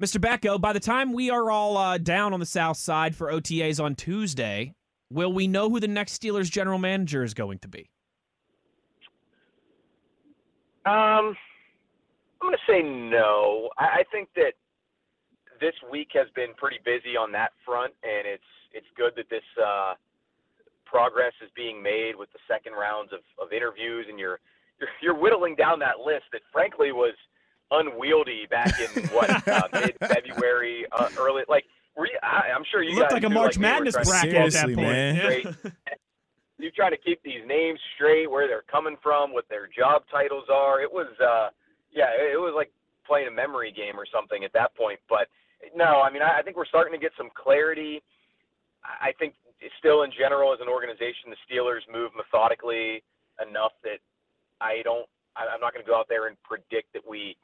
Mr. 0.00 0.18
Batko, 0.18 0.58
by 0.58 0.72
the 0.72 0.80
time 0.80 1.12
we 1.12 1.28
are 1.28 1.50
all 1.50 1.76
uh, 1.76 1.98
down 1.98 2.32
on 2.32 2.40
the 2.40 2.46
south 2.46 2.78
side 2.78 3.14
for 3.14 3.30
OTAs 3.30 3.82
on 3.82 3.94
Tuesday, 3.94 4.74
will 5.10 5.30
we 5.30 5.46
know 5.46 5.68
who 5.68 5.78
the 5.78 5.88
next 5.88 6.18
Steelers 6.18 6.50
general 6.50 6.78
manager 6.78 7.22
is 7.22 7.34
going 7.34 7.58
to 7.58 7.68
be? 7.68 7.90
Um, 10.86 11.36
I'm 12.40 12.48
going 12.48 12.56
to 12.56 12.72
say 12.72 12.82
no. 12.82 13.68
I, 13.76 13.84
I 13.84 14.02
think 14.10 14.30
that 14.36 14.54
this 15.60 15.74
week 15.92 16.08
has 16.14 16.28
been 16.34 16.54
pretty 16.56 16.78
busy 16.82 17.14
on 17.18 17.30
that 17.32 17.52
front, 17.66 17.92
and 18.02 18.26
it's 18.26 18.42
it's 18.72 18.86
good 18.96 19.12
that 19.16 19.28
this 19.28 19.44
uh, 19.62 19.94
progress 20.86 21.34
is 21.44 21.50
being 21.54 21.82
made 21.82 22.12
with 22.16 22.32
the 22.32 22.38
second 22.48 22.72
rounds 22.72 23.12
of, 23.12 23.20
of 23.44 23.52
interviews, 23.52 24.06
and 24.08 24.18
you're, 24.18 24.40
you're 24.80 24.88
you're 25.02 25.20
whittling 25.20 25.56
down 25.56 25.78
that 25.80 26.00
list 26.02 26.24
that 26.32 26.40
frankly 26.50 26.90
was 26.90 27.12
unwieldy 27.70 28.46
back 28.50 28.78
in 28.80 29.04
what 29.08 29.30
uh, 29.48 29.68
mid 29.72 29.96
February, 29.98 30.86
uh, 30.92 31.08
early 31.18 31.42
like. 31.48 31.64
I, 32.22 32.44
am 32.54 32.62
sure 32.70 32.82
you 32.82 32.96
looked 32.96 33.12
like 33.12 33.24
a 33.24 33.28
March 33.28 33.56
like 33.56 33.60
Madness 33.60 33.94
bracket 33.94 34.34
at 34.34 34.52
that 34.52 34.64
point. 34.66 34.78
Man 34.78 35.66
you 36.62 36.70
trying 36.70 36.92
to 36.92 36.98
keep 36.98 37.22
these 37.22 37.40
names 37.46 37.80
straight, 37.94 38.30
where 38.30 38.46
they're 38.46 38.64
coming 38.70 38.96
from, 39.02 39.32
what 39.32 39.48
their 39.48 39.66
job 39.66 40.02
titles 40.10 40.44
are. 40.52 40.80
It 40.80 40.90
was, 40.90 41.08
uh, 41.20 41.48
yeah, 41.92 42.12
it 42.16 42.38
was 42.38 42.52
like 42.54 42.70
playing 43.06 43.28
a 43.28 43.30
memory 43.30 43.72
game 43.72 43.98
or 43.98 44.06
something 44.12 44.44
at 44.44 44.52
that 44.52 44.74
point. 44.76 45.00
But 45.08 45.28
no, 45.74 46.00
I 46.02 46.10
mean, 46.10 46.22
I, 46.22 46.38
I 46.38 46.42
think 46.42 46.56
we're 46.56 46.68
starting 46.68 46.92
to 46.92 47.00
get 47.00 47.12
some 47.16 47.30
clarity. 47.34 48.02
I 48.84 49.12
think 49.18 49.34
still 49.78 50.02
in 50.02 50.10
general 50.16 50.52
as 50.52 50.60
an 50.60 50.68
organization, 50.68 51.28
the 51.28 51.40
Steelers 51.44 51.84
move 51.92 52.12
methodically 52.16 53.02
enough 53.40 53.72
that 53.84 54.00
I 54.60 54.80
don't. 54.84 55.08
I'm 55.36 55.60
not 55.60 55.72
going 55.72 55.84
to 55.84 55.88
go 55.88 55.96
out 55.96 56.08
there 56.08 56.26
and 56.26 56.36
predict 56.42 56.92
that 56.92 57.06
we 57.06 57.36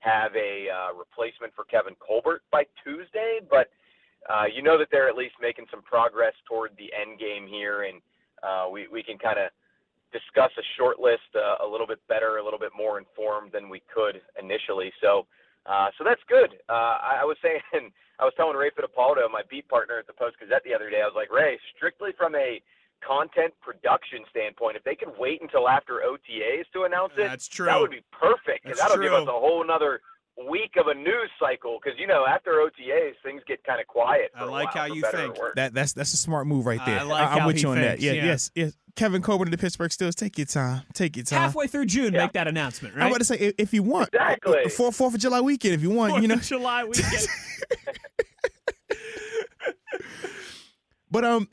have 0.00 0.34
a 0.36 0.68
uh, 0.70 0.94
replacement 0.94 1.54
for 1.54 1.64
Kevin 1.64 1.94
Colbert 1.98 2.42
by 2.52 2.64
Tuesday, 2.84 3.40
but 3.50 3.70
uh, 4.28 4.44
you 4.46 4.62
know 4.62 4.78
that 4.78 4.88
they're 4.90 5.08
at 5.08 5.16
least 5.16 5.34
making 5.40 5.66
some 5.70 5.82
progress 5.82 6.34
toward 6.48 6.70
the 6.78 6.90
end 6.94 7.18
game 7.18 7.46
here, 7.46 7.84
and 7.84 8.00
uh, 8.42 8.68
we, 8.70 8.86
we 8.88 9.02
can 9.02 9.18
kind 9.18 9.38
of 9.38 9.50
discuss 10.12 10.50
a 10.56 10.64
short 10.76 10.98
list 10.98 11.28
uh, 11.34 11.64
a 11.64 11.68
little 11.68 11.86
bit 11.86 12.00
better, 12.08 12.38
a 12.38 12.44
little 12.44 12.58
bit 12.58 12.72
more 12.76 12.98
informed 12.98 13.52
than 13.52 13.68
we 13.68 13.82
could 13.92 14.20
initially. 14.40 14.92
So, 15.00 15.26
uh, 15.66 15.88
so 15.98 16.04
that's 16.04 16.22
good. 16.28 16.56
Uh, 16.68 16.96
I, 17.02 17.12
I 17.22 17.24
was 17.24 17.36
saying, 17.42 17.60
I 18.20 18.24
was 18.24 18.32
telling 18.36 18.56
Ray 18.56 18.70
Fittipaldo, 18.70 19.30
my 19.30 19.42
beat 19.50 19.68
partner 19.68 19.98
at 19.98 20.06
the 20.06 20.16
Post 20.16 20.38
Gazette 20.40 20.64
the 20.64 20.74
other 20.74 20.90
day, 20.90 21.02
I 21.02 21.06
was 21.06 21.16
like, 21.16 21.30
Ray, 21.30 21.58
strictly 21.76 22.10
from 22.16 22.34
a 22.34 22.62
content 23.06 23.54
production 23.62 24.20
standpoint, 24.30 24.76
if 24.76 24.84
they 24.84 24.94
could 24.94 25.12
wait 25.18 25.40
until 25.42 25.68
after 25.68 26.02
OTAs 26.06 26.64
to 26.74 26.84
announce 26.84 27.12
it, 27.16 27.22
that's 27.28 27.48
true. 27.48 27.66
That 27.66 27.80
would 27.80 27.90
be 27.90 28.02
perfect. 28.12 28.64
That's 28.64 28.80
that'll 28.80 28.96
true. 28.96 29.04
give 29.06 29.12
us 29.12 29.26
a 29.28 29.32
whole 29.32 29.62
another 29.62 30.00
week 30.48 30.76
of 30.78 30.86
a 30.86 30.94
news 30.94 31.28
cycle 31.40 31.80
because 31.82 31.98
you 31.98 32.06
know 32.06 32.24
after 32.24 32.52
OTAs 32.64 33.14
things 33.24 33.42
get 33.48 33.62
kind 33.64 33.80
of 33.80 33.86
quiet. 33.88 34.30
For 34.34 34.44
I 34.44 34.46
a 34.46 34.50
like 34.50 34.74
while, 34.74 34.88
how 34.88 34.94
you 34.94 35.02
think. 35.10 35.36
That 35.56 35.74
that's 35.74 35.92
that's 35.94 36.14
a 36.14 36.16
smart 36.16 36.46
move 36.46 36.64
right 36.66 36.80
I 36.80 36.84
there. 36.86 37.04
like 37.04 37.28
I'm 37.30 37.38
how 37.40 37.46
with 37.48 37.56
he 37.56 37.62
you 37.62 37.68
on 37.70 37.76
that. 37.80 38.00
Yeah, 38.00 38.12
yeah. 38.12 38.24
yes, 38.24 38.50
yes. 38.54 38.72
Kevin 38.94 39.22
Colbert 39.22 39.44
to 39.46 39.50
the 39.52 39.58
Pittsburgh 39.58 39.90
Steelers. 39.92 40.14
Take 40.16 40.38
your 40.38 40.46
time. 40.46 40.82
Take 40.92 41.16
your 41.16 41.24
time. 41.24 41.40
Halfway 41.42 41.68
through 41.68 41.86
June, 41.86 42.12
Yeah. 42.14 42.22
make 42.24 42.32
that 42.32 42.48
announcement, 42.48 42.96
Right? 42.96 43.02
I'm 43.04 43.08
about 43.10 43.18
to 43.18 43.24
say 43.24 43.36
if, 43.36 43.54
if 43.58 43.72
you 43.74 43.84
want 43.84 44.08
Exactly. 44.12 44.68
for 44.70 44.90
Fourth 44.90 45.14
of 45.14 45.20
July 45.20 45.40
weekend, 45.40 45.74
if 45.74 45.82
you 45.82 45.90
want, 45.90 46.10
Fourth 46.10 46.22
you 46.22 46.28
know. 46.28 46.34
of 46.34 46.42
July 46.42 46.82
weekend. 46.84 47.26
But 51.10 51.24
um, 51.24 51.48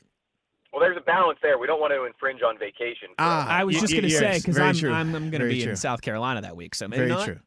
Well, 0.76 0.84
there's 0.84 0.98
a 0.98 1.00
balance 1.00 1.38
there. 1.40 1.56
We 1.58 1.66
don't 1.66 1.80
want 1.80 1.94
to 1.94 2.04
infringe 2.04 2.42
on 2.42 2.58
vacation. 2.58 3.08
for 3.08 3.14
Ah. 3.20 3.48
I 3.48 3.64
was 3.64 3.76
Y- 3.76 3.80
just 3.80 3.92
going 3.94 4.02
to 4.02 4.10
yes, 4.10 4.18
say 4.20 4.38
because 4.40 4.56
very 4.58 4.92
I'm. 4.94 5.08
I'm 5.10 5.14
I'm 5.16 5.30
going 5.30 5.40
to 5.40 5.48
be 5.48 5.62
true. 5.62 5.70
in 5.70 5.76
South 5.76 6.02
Carolina 6.02 6.42
that 6.42 6.54
week, 6.54 6.74
so 6.74 6.86
maybe 6.86 6.98
very 6.98 7.08
not. 7.12 7.24
true. 7.24 7.40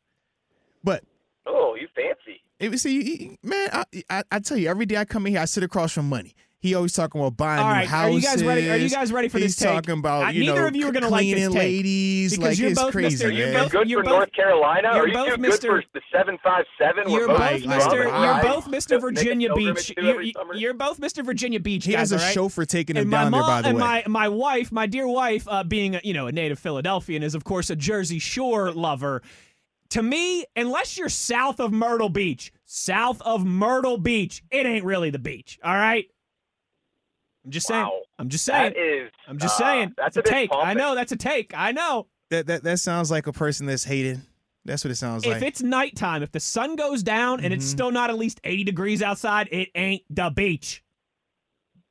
But 0.83 1.03
oh, 1.45 1.75
you 1.79 1.88
fancy? 1.95 2.41
It 2.59 2.71
was 2.71 2.81
see, 2.81 2.95
you- 2.95 3.01
you- 3.29 3.38
man. 3.43 3.69
I, 3.71 3.83
I 4.09 4.24
I 4.31 4.39
tell 4.39 4.57
you, 4.57 4.67
every 4.67 4.88
day 4.88 4.98
I 4.98 5.05
come 5.05 5.27
in 5.27 5.33
here, 5.33 5.41
I 5.41 5.45
sit 5.45 5.62
across 5.63 5.93
from 5.93 6.09
money. 6.09 6.33
He 6.61 6.75
always 6.75 6.91
talking 6.91 7.21
about 7.21 7.37
buying 7.37 7.61
All 7.61 7.67
new 7.67 7.71
right, 7.73 7.83
are 7.85 7.87
houses. 7.87 8.15
you 8.21 8.29
guys 8.29 8.43
ready? 8.43 8.69
Are 8.69 8.75
you 8.75 8.89
guys 8.89 9.13
ready 9.13 9.29
for 9.29 9.37
He's 9.39 9.55
this 9.55 9.65
take? 9.65 9.69
talking 9.75 9.97
about 9.99 10.33
you 10.35 10.41
neither 10.41 10.59
know 10.61 10.67
of 10.67 10.75
you 10.75 10.87
are 10.89 10.91
gonna 10.91 11.07
like 11.07 11.23
this 11.25 11.33
cleaning 11.35 11.51
take, 11.53 11.57
ladies. 11.59 12.31
because 12.31 12.45
like 12.49 12.57
you're 12.59 12.69
it's 12.71 12.81
both 12.81 12.91
crazy, 12.91 13.23
Mr. 13.25 13.37
You're 13.37 13.47
man. 13.53 13.63
both- 13.63 13.71
good 13.71 13.89
you're 13.89 13.99
for 14.03 14.09
both- 14.09 14.17
North 14.19 14.31
Carolina? 14.33 14.89
you're 14.93 15.03
Are 15.03 15.07
you 15.07 15.13
both 15.13 15.29
too 15.29 15.37
good 15.41 15.51
Mr. 15.53 15.67
for 15.67 15.83
the 15.93 16.01
seven 16.11 16.37
five 16.43 16.65
seven? 16.77 17.09
You're 17.09 17.27
both 17.29 17.37
both 17.39 17.61
Mr. 17.61 17.93
You're 18.03 18.41
both 18.53 18.65
Mr. 18.67 18.99
Virginia 18.99 19.53
Beach. 19.53 19.93
You're, 19.97 20.21
you're 20.53 20.73
both 20.73 20.99
Mr. 20.99 21.23
Virginia 21.25 21.61
Beach. 21.61 21.85
He 21.85 21.93
guys, 21.93 22.09
has 22.09 22.11
a 22.11 22.15
all 22.17 22.21
right? 22.23 22.33
chauffeur 22.33 22.65
taking 22.65 22.97
him 22.97 23.03
and 23.03 23.09
my 23.09 23.23
down 23.23 23.31
there. 23.31 23.41
By 23.41 23.61
the 23.61 23.67
and 23.69 23.77
way, 23.77 23.81
my 23.81 24.03
my 24.07 24.27
wife, 24.27 24.69
my 24.73 24.85
dear 24.85 25.07
wife, 25.07 25.47
uh, 25.49 25.63
being 25.63 25.95
a, 25.95 26.01
you 26.03 26.13
know 26.13 26.27
a 26.27 26.31
native 26.33 26.59
Philadelphian, 26.59 27.23
is 27.23 27.35
of 27.35 27.45
course 27.45 27.69
a 27.69 27.75
Jersey 27.77 28.19
Shore 28.19 28.73
lover. 28.73 29.21
To 29.91 30.03
me, 30.03 30.45
unless 30.57 30.97
you're 30.97 31.07
south 31.07 31.61
of 31.61 31.71
Myrtle 31.71 32.09
Beach, 32.09 32.51
south 32.65 33.21
of 33.21 33.45
Myrtle 33.45 33.97
Beach, 33.97 34.43
it 34.51 34.65
ain't 34.65 34.83
really 34.83 35.09
the 35.09 35.19
beach. 35.19 35.57
All 35.63 35.73
right. 35.73 36.05
I'm 37.49 37.51
just 37.51 37.67
saying. 37.67 37.83
Wow. 37.85 38.01
I'm 38.19 38.29
just 38.29 38.45
saying. 38.45 38.73
That 38.73 38.79
is. 38.79 39.11
I'm 39.27 39.39
just 39.39 39.55
uh, 39.59 39.63
saying. 39.63 39.93
That's 39.97 40.17
It's 40.17 40.29
a 40.29 40.31
bit 40.31 40.37
take. 40.37 40.49
I 40.53 40.73
know 40.75 40.93
that's 40.93 41.11
a 41.11 41.15
take. 41.15 41.51
I 41.55 41.71
know. 41.71 42.05
that 42.29 42.45
that 42.47 42.63
that 42.63 42.79
sounds 42.79 43.09
like 43.09 43.25
a 43.25 43.33
person 43.33 43.65
that's 43.65 43.83
hated. 43.83 44.21
That's 44.65 44.83
what 44.83 44.91
it 44.91 44.95
sounds 44.97 45.23
If 45.23 45.29
like. 45.29 45.37
If 45.37 45.43
it's 45.47 45.61
nighttime, 45.63 46.21
if 46.21 46.31
the 46.31 46.39
sun 46.39 46.75
goes 46.75 47.01
down 47.01 47.39
and 47.39 47.51
it's 47.53 47.65
Mhm. 47.65 47.69
still 47.69 47.91
not 47.91 48.09
at 48.11 48.17
least 48.19 48.39
80 48.43 48.63
degrees 48.65 49.01
outside, 49.01 49.47
it 49.51 49.69
ain't 49.73 50.03
the 50.09 50.29
beach. 50.29 50.83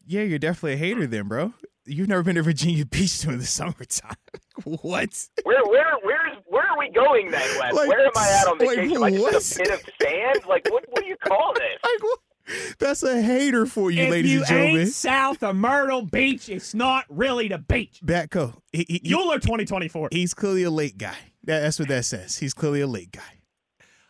yeah, 0.07 0.23
you're 0.23 0.39
definitely 0.39 0.75
a 0.75 0.77
hater, 0.77 1.07
then, 1.07 1.29
bro. 1.29 1.53
You've 1.87 2.09
never 2.09 2.23
been 2.23 2.37
to 2.37 2.43
Virginia 2.43 2.85
Beach 2.91 3.19
during 3.21 3.39
the 3.39 3.47
summertime. 3.47 4.15
what? 4.65 5.29
Where 5.43 5.65
where 5.65 5.97
where's 6.03 6.37
where 6.47 6.67
are 6.67 6.79
we 6.79 6.91
going 6.91 7.31
then, 7.31 7.59
Wes? 7.59 7.73
Like, 7.75 7.89
where 7.89 8.01
am 8.07 8.13
I 8.17 8.29
at 8.41 8.47
on 8.47 8.59
like, 8.59 8.69
vacation? 8.77 8.97
am 8.97 9.03
I 9.05 9.11
what? 9.13 9.33
just 9.33 9.59
in 9.59 9.67
a 9.67 9.77
pit 9.79 9.89
of 9.89 9.93
sand? 10.03 10.41
Like 10.47 10.69
what 10.71 10.85
what 10.91 11.03
do 11.03 11.09
you 11.09 11.17
call 11.17 11.53
this? 11.55 11.63
Like, 11.83 12.03
what? 12.03 12.19
That's 12.79 13.03
a 13.03 13.21
hater 13.21 13.67
for 13.67 13.91
you, 13.91 14.05
if 14.05 14.11
ladies 14.11 14.33
you 14.33 14.39
and 14.41 14.47
gentlemen. 14.49 14.81
ain't 14.83 14.91
south 14.91 15.43
of 15.43 15.57
Myrtle 15.57 16.03
Beach, 16.03 16.49
it's 16.49 16.75
not 16.75 17.05
really 17.09 17.49
the 17.49 17.59
beach. 17.59 18.01
Batko. 18.05 18.55
He, 18.73 18.85
he, 18.89 19.01
he- 19.05 19.15
Uhler 19.15 19.41
2024. 19.41 20.09
he's 20.13 20.35
clearly 20.35 20.63
a 20.63 20.71
late 20.71 20.99
guy. 20.99 21.17
That, 21.45 21.61
that's 21.61 21.79
what 21.79 21.89
that 21.89 22.05
says. 22.05 22.37
He's 22.39 22.55
clearly 22.55 22.81
a 22.81 22.87
late 22.87 23.13
guy. 23.13 23.23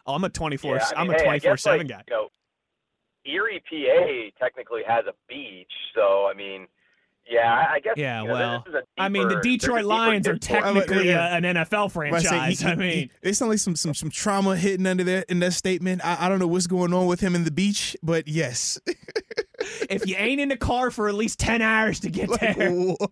Oh, 0.07 0.15
I'm 0.15 0.25
a 0.25 0.29
24. 0.29 0.77
Yeah, 0.77 0.85
I 0.97 1.01
I'm 1.01 1.09
mean, 1.09 1.17
a 1.17 1.19
hey, 1.19 1.25
I 1.29 1.39
24 1.39 1.53
guess, 1.53 1.63
7 1.63 1.79
like, 1.79 1.89
guy. 1.89 2.03
You 2.09 2.15
know, 2.15 2.29
Erie, 3.27 3.63
PA 3.69 4.39
technically 4.45 4.83
has 4.87 5.05
a 5.07 5.13
beach, 5.29 5.71
so 5.95 6.29
I 6.31 6.35
mean, 6.35 6.67
yeah, 7.31 7.53
I 7.53 7.75
I 7.75 7.81
guess. 7.81 7.95
Yeah, 7.97 8.23
you 8.23 8.29
know, 8.29 8.35
well, 8.35 8.63
this 8.67 8.75
is 8.75 8.83
a 8.99 9.03
I 9.03 9.09
mean, 9.09 9.29
the 9.29 9.35
deeper- 9.37 9.43
there's 9.43 9.55
a 9.55 9.59
Detroit 9.59 9.85
Lions 9.85 10.29
are 10.29 10.35
discourse. 10.35 10.63
technically 10.63 11.09
yeah. 11.09 11.35
a, 11.35 11.37
an 11.37 11.43
NFL 11.45 11.93
But 11.93 12.15
I 12.15 12.19
say, 12.21 12.29
franchise. 12.29 12.61
he- 12.61 12.67
I 12.69 12.75
mean, 12.75 12.91
he- 12.93 13.11
it 13.29 13.35
sounds 13.35 13.51
like 13.51 13.59
some 13.59 13.77
some 13.77 13.95
some 13.95 14.11
trauma 14.11 14.57
hidden 14.57 14.87
under 14.87 15.05
there 15.05 15.25
in 15.29 15.39
that 15.41 15.53
statement. 15.53 16.05
I, 16.05 16.27
I 16.27 16.29
don't 16.29 16.39
know 16.39 16.47
what's 16.47 16.67
going 16.67 16.93
on 16.93 17.07
with 17.07 17.21
him 17.21 17.35
in 17.35 17.45
the 17.45 17.51
beach, 17.51 17.97
but 18.03 18.27
yes, 18.29 18.81
if 19.91 20.07
you 20.07 20.17
ain't 20.17 20.41
in 20.41 20.49
the 20.49 20.57
car 20.57 20.91
for 20.91 21.09
at 21.09 21.15
least 21.15 21.39
10 21.39 21.63
hours 21.63 22.01
to 22.01 22.11
get 22.11 22.29
Like, 22.29 22.57
there, 22.57 22.73
what? 22.73 23.11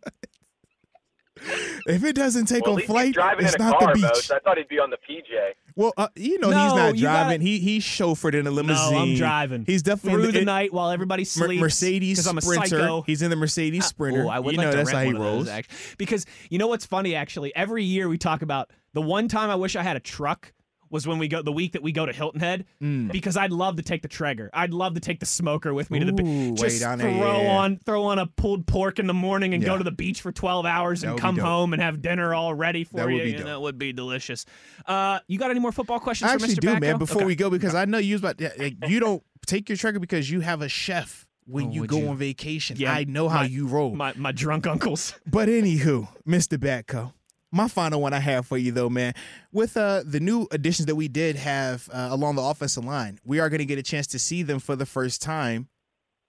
If 1.86 2.02
it 2.04 2.14
doesn't 2.14 2.46
take 2.46 2.62
Well, 2.64 2.70
at 2.78 2.88
on 2.90 2.96
least 2.96 3.08
he's 3.08 3.14
flight, 3.14 3.36
it's 3.40 3.54
in 3.54 3.60
a 3.60 3.64
not 3.64 3.78
car, 3.78 3.88
the 3.88 3.94
beach. 3.94 4.02
Most. 4.02 4.30
I 4.32 4.38
thought 4.38 4.56
he'd 4.58 4.68
be 4.68 4.78
on 4.78 4.90
the 4.90 4.96
PJ. 4.96 5.52
Well, 5.74 5.92
uh, 5.98 6.08
you 6.16 6.38
know 6.38 6.46
he's 6.48 6.56
not 6.56 6.96
driving. 6.96 7.02
gotta- 7.02 7.42
he 7.42 7.58
he's 7.58 7.84
chauffeured 7.84 8.34
in 8.34 8.46
a 8.46 8.50
limousine. 8.50 8.84
no, 8.94 8.98
limousine. 9.00 9.12
I'm 9.12 9.18
driving. 9.18 9.64
He's 9.66 9.82
definitely 9.82 10.20
through 10.22 10.28
in 10.30 10.34
the 10.36 10.40
it- 10.42 10.44
night 10.46 10.72
while 10.72 10.90
everybody 10.90 11.22
Mer- 11.22 11.26
sleeps. 11.26 11.60
Mercedes 11.60 12.18
'cause 12.18 12.26
I'm 12.26 12.38
a 12.38 12.42
Sprinter. 12.42 12.66
psycho. 12.80 13.02
He's 13.02 13.20
in 13.20 13.28
the 13.30 13.36
Mercedes 13.36 13.84
Sprinter. 13.84 14.24
Oh, 14.24 14.28
I 14.28 14.38
would 14.38 14.52
you 14.52 14.58
like 14.58 14.66
know 14.66 14.70
to 14.70 14.76
that's 14.78 14.86
rent 14.88 14.96
how 14.98 15.02
he 15.04 15.06
one 15.08 15.16
of 15.16 15.22
rolls. 15.22 15.44
those, 15.46 15.54
actually. 15.54 15.76
Because 15.98 16.24
you 16.48 16.58
know 16.58 16.66
what's 16.68 16.86
funny, 16.86 17.14
actually? 17.14 17.54
Every 17.54 17.84
year 17.84 18.08
we 18.08 18.16
talk 18.16 18.40
about 18.42 18.70
the 18.94 19.02
one 19.02 19.28
time 19.28 19.50
I 19.50 19.54
wish 19.56 19.76
I 19.76 19.82
had 19.82 19.96
a 19.96 20.00
truck 20.00 20.52
was 20.90 21.06
when 21.06 21.18
we 21.18 21.28
go 21.28 21.42
the 21.42 21.52
week 21.52 21.72
that 21.72 21.82
we 21.82 21.92
go 21.92 22.06
to 22.06 22.12
Hilton 22.12 22.40
Head 22.40 22.64
Mm. 22.82 23.10
because 23.12 23.36
I'd 23.36 23.52
love 23.52 23.76
to 23.76 23.82
take 23.82 24.02
the 24.02 24.08
Traeger. 24.08 24.50
I'd 24.52 24.72
love 24.72 24.94
to 24.94 25.00
take 25.00 25.20
the 25.20 25.26
smoker 25.26 25.74
with 25.74 25.90
me 25.90 25.98
to 25.98 26.04
the 26.04 26.12
beach. 26.12 26.58
Just 26.60 26.80
down 26.80 26.98
throw 26.98 27.12
there, 27.12 27.42
yeah. 27.44 27.50
on 27.56 27.78
throw 27.84 28.04
on 28.04 28.18
a 28.18 28.26
pulled 28.26 28.66
pork 28.66 28.98
in 28.98 29.06
the 29.06 29.14
morning 29.14 29.54
and 29.54 29.62
Yeah. 29.62 29.70
go 29.70 29.78
to 29.78 29.84
the 29.84 29.90
beach 29.90 30.20
for 30.20 30.32
12 30.32 30.64
hours 30.66 31.00
That 31.02 31.10
and 31.10 31.18
come 31.20 31.38
home 31.38 31.72
and 31.72 31.82
have 31.82 32.00
dinner 32.02 32.34
all 32.34 32.54
ready 32.54 32.84
for 32.84 32.96
That 32.96 33.06
would 33.06 33.14
you. 33.16 33.22
be 33.22 33.34
and 33.34 33.46
that 33.46 33.60
would 33.60 33.78
be 33.78 33.92
delicious. 33.92 34.44
Uh, 34.86 35.18
you 35.28 35.38
got 35.38 35.50
any 35.50 35.60
more 35.60 35.72
football 35.72 36.00
questions 36.00 36.30
I 36.30 36.36
for 36.38 36.44
actually 36.44 36.56
Mr. 36.56 36.60
do, 36.60 36.68
Batko? 36.74 36.80
man. 36.80 36.98
Before 36.98 37.16
Okay. 37.18 37.26
we 37.26 37.34
go, 37.36 37.50
because 37.50 37.74
I 37.74 37.84
know 37.84 37.98
you 37.98 38.16
about 38.16 38.40
like, 38.58 38.76
you 38.88 39.00
don't 39.00 39.22
take 39.46 39.68
your 39.68 39.76
Traeger 39.76 39.98
because 40.00 40.30
you 40.30 40.40
have 40.40 40.60
a 40.62 40.68
chef 40.68 41.26
when 41.46 41.66
Oh, 41.66 41.70
you 41.72 41.86
go 41.86 41.98
you? 41.98 42.08
on 42.08 42.16
vacation. 42.16 42.76
Yeah, 42.78 42.92
I 42.92 43.04
know 43.04 43.28
how 43.28 43.40
my- 43.40 43.46
you 43.46 43.66
roll. 43.68 43.94
my 43.94 44.12
my 44.16 44.32
drunk 44.32 44.66
uncles. 44.66 45.14
But 45.26 45.48
anywho, 45.48 46.08
Mr. 46.26 46.58
Batko, 46.58 47.12
my 47.52 47.68
final 47.68 48.00
one 48.00 48.12
I 48.12 48.20
have 48.20 48.46
for 48.46 48.58
you 48.58 48.72
though, 48.72 48.90
man. 48.90 49.14
With 49.52 49.76
uh 49.76 50.02
the 50.04 50.20
new 50.20 50.46
additions 50.50 50.86
that 50.86 50.96
we 50.96 51.08
did 51.08 51.36
have 51.36 51.88
uh, 51.92 52.08
along 52.10 52.36
the 52.36 52.42
offensive 52.42 52.84
line, 52.84 53.18
we 53.24 53.40
are 53.40 53.48
going 53.48 53.58
to 53.58 53.64
get 53.66 53.78
a 53.78 53.82
chance 53.82 54.06
to 54.08 54.18
see 54.18 54.42
them 54.42 54.58
for 54.58 54.76
the 54.76 54.86
first 54.86 55.22
time 55.22 55.68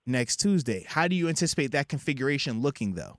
next 0.05 0.37
Tuesday. 0.37 0.85
How 0.87 1.07
do 1.07 1.15
you 1.15 1.27
anticipate 1.27 1.71
that 1.71 1.89
configuration 1.89 2.61
looking 2.61 2.93
though? 2.93 3.17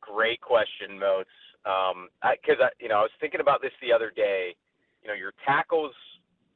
Great 0.00 0.40
question, 0.40 0.98
Moats. 0.98 1.30
Um, 1.64 2.08
because 2.20 2.60
I, 2.60 2.68
you 2.78 2.88
know, 2.88 2.96
I 2.96 3.02
was 3.02 3.10
thinking 3.20 3.40
about 3.40 3.62
this 3.62 3.72
the 3.80 3.92
other 3.92 4.12
day. 4.14 4.54
You 5.02 5.08
know, 5.08 5.14
your 5.14 5.32
tackles 5.46 5.92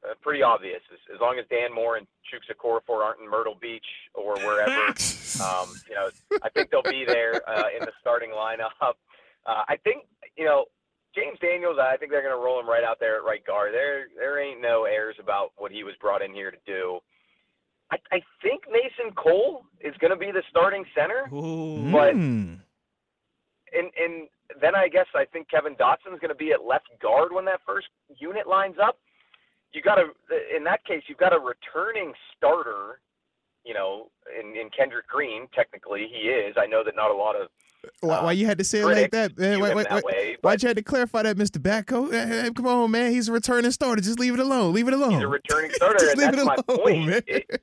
uh, 0.03 0.13
pretty 0.21 0.41
obvious. 0.41 0.81
As, 0.93 0.99
as 1.15 1.19
long 1.19 1.37
as 1.39 1.45
Dan 1.49 1.73
Moore 1.73 1.97
and 1.97 2.07
Chuksa 2.29 2.55
Okorafor 2.55 3.03
aren't 3.03 3.19
in 3.19 3.29
Myrtle 3.29 3.57
Beach 3.59 3.85
or 4.13 4.35
wherever, 4.37 4.71
um, 5.43 5.69
you 5.89 5.95
know, 5.95 6.09
I 6.43 6.49
think 6.49 6.69
they'll 6.69 6.83
be 6.83 7.05
there 7.05 7.41
uh, 7.49 7.65
in 7.75 7.81
the 7.81 7.91
starting 7.99 8.29
lineup. 8.29 8.93
Uh, 9.49 9.63
I 9.67 9.77
think, 9.77 10.03
you 10.37 10.45
know, 10.45 10.65
James 11.15 11.39
Daniels. 11.41 11.77
I 11.81 11.97
think 11.97 12.11
they're 12.11 12.21
going 12.21 12.37
to 12.37 12.43
roll 12.45 12.59
him 12.59 12.69
right 12.69 12.83
out 12.83 12.97
there 12.99 13.17
at 13.17 13.23
right 13.23 13.43
guard. 13.45 13.73
There, 13.73 14.05
there 14.15 14.39
ain't 14.39 14.61
no 14.61 14.85
airs 14.85 15.15
about 15.19 15.51
what 15.57 15.71
he 15.71 15.83
was 15.83 15.95
brought 15.99 16.21
in 16.21 16.33
here 16.33 16.51
to 16.51 16.57
do. 16.67 16.99
I, 17.91 17.97
I 18.11 18.21
think 18.43 18.63
Mason 18.71 19.11
Cole 19.15 19.63
is 19.81 19.95
going 19.99 20.11
to 20.11 20.17
be 20.17 20.31
the 20.31 20.43
starting 20.49 20.85
center. 20.95 21.27
Ooh. 21.33 21.91
But- 21.91 22.13
Mm. 22.15 22.59
and 23.73 23.87
and 24.03 24.27
then 24.61 24.75
I 24.75 24.87
guess 24.87 25.05
I 25.15 25.25
think 25.25 25.49
Kevin 25.49 25.75
Dotson's 25.75 26.19
going 26.19 26.29
to 26.29 26.35
be 26.35 26.51
at 26.51 26.63
left 26.65 26.89
guard 27.01 27.31
when 27.33 27.45
that 27.45 27.61
first 27.65 27.87
unit 28.17 28.47
lines 28.47 28.75
up. 28.81 28.97
You 29.73 29.81
got 29.81 29.95
to 29.95 30.05
in 30.55 30.63
that 30.65 30.83
case 30.85 31.03
you've 31.07 31.17
got 31.19 31.33
a 31.33 31.39
returning 31.39 32.13
starter. 32.37 32.99
You 33.65 33.73
know, 33.73 34.09
in, 34.39 34.55
in 34.55 34.69
Kendrick 34.75 35.07
Green, 35.07 35.47
technically 35.53 36.07
he 36.11 36.29
is. 36.29 36.55
I 36.57 36.65
know 36.65 36.83
that 36.83 36.95
not 36.95 37.11
a 37.11 37.13
lot 37.13 37.35
of 37.35 37.49
Why, 38.01 38.23
why 38.23 38.31
you 38.33 38.45
had 38.45 38.57
to 38.57 38.63
say 38.63 38.79
it 38.79 38.85
like 38.85 39.11
that? 39.11 39.37
Man? 39.37 39.53
him 39.53 39.59
wait, 39.61 39.87
that 39.89 40.03
way, 40.03 40.37
Why'd 40.41 40.61
you 40.61 40.67
have 40.67 40.75
to 40.77 40.83
clarify 40.83 41.23
that, 41.23 41.37
Mr. 41.37 41.57
Batko? 41.61 42.11
Hey, 42.11 42.49
come 42.53 42.67
on, 42.67 42.91
man. 42.91 43.11
He's 43.11 43.29
a 43.29 43.31
returning 43.31 43.71
starter. 43.71 44.01
Just 44.01 44.19
leave 44.19 44.33
it 44.33 44.39
alone. 44.39 44.73
Leave 44.73 44.87
it 44.87 44.93
alone. 44.93 45.11
he's 45.11 45.23
a 45.23 45.27
returning 45.27 45.71
starter, 45.73 45.99
Just 45.99 46.11
and 46.17 46.19
leave 46.21 46.31
that's 46.31 46.41
it 46.43 46.45
my 46.67 46.73
alone, 46.73 46.83
point. 46.83 47.07
man. 47.07 47.21
It- 47.27 47.61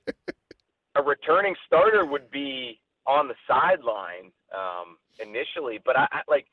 a 0.95 1.03
returning 1.03 1.55
starter 1.67 2.07
would 2.07 2.31
be 2.31 2.81
on 3.07 3.29
the 3.29 3.35
sideline 3.47 4.33
um, 4.57 4.97
initially, 5.21 5.79
but 5.85 5.95
I, 5.95 6.07
I 6.11 6.21
like, 6.27 6.47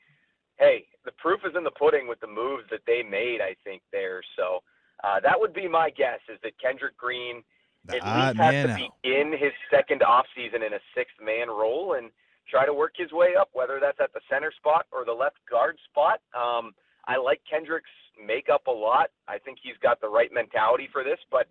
hey, 0.58 0.84
the 1.06 1.12
proof 1.12 1.40
is 1.46 1.52
in 1.56 1.64
the 1.64 1.70
pudding 1.70 2.06
with 2.06 2.20
the 2.20 2.26
moves 2.26 2.64
that 2.70 2.80
they 2.86 3.02
made. 3.02 3.38
I 3.40 3.56
think 3.64 3.80
there, 3.90 4.20
so 4.36 4.62
uh, 5.02 5.18
that 5.20 5.40
would 5.40 5.54
be 5.54 5.66
my 5.66 5.88
guess 5.88 6.20
is 6.32 6.38
that 6.42 6.52
Kendrick 6.60 6.94
Green 6.98 7.42
at 7.88 7.94
least 7.94 8.04
has 8.04 8.36
man 8.36 8.66
to 8.66 8.72
out. 8.74 8.90
begin 9.02 9.32
his 9.32 9.52
second 9.70 10.02
off 10.02 10.26
season 10.36 10.62
in 10.62 10.74
a 10.74 10.80
sixth 10.94 11.16
man 11.24 11.48
role 11.48 11.94
and 11.94 12.10
try 12.48 12.66
to 12.66 12.74
work 12.74 12.92
his 12.96 13.12
way 13.12 13.34
up, 13.38 13.50
whether 13.52 13.78
that's 13.80 13.98
at 14.00 14.12
the 14.12 14.20
center 14.30 14.52
spot 14.56 14.86
or 14.92 15.04
the 15.04 15.12
left 15.12 15.36
guard 15.50 15.78
spot. 15.90 16.20
Um, 16.34 16.72
I 17.06 17.16
like 17.16 17.40
Kendrick's 17.48 17.90
makeup 18.24 18.66
a 18.66 18.72
lot. 18.72 19.10
I 19.28 19.38
think 19.38 19.58
he's 19.62 19.76
got 19.82 20.00
the 20.00 20.08
right 20.08 20.30
mentality 20.32 20.88
for 20.92 21.04
this, 21.04 21.18
but 21.30 21.48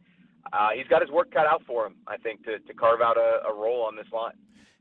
uh, 0.52 0.70
he's 0.76 0.88
got 0.88 1.02
his 1.02 1.12
work 1.12 1.32
cut 1.32 1.46
out 1.46 1.64
for 1.66 1.86
him. 1.86 1.96
I 2.08 2.18
think 2.18 2.44
to, 2.46 2.60
to 2.60 2.74
carve 2.74 3.02
out 3.02 3.18
a, 3.18 3.48
a 3.48 3.54
role 3.54 3.84
on 3.84 3.96
this 3.96 4.08
line. 4.14 4.34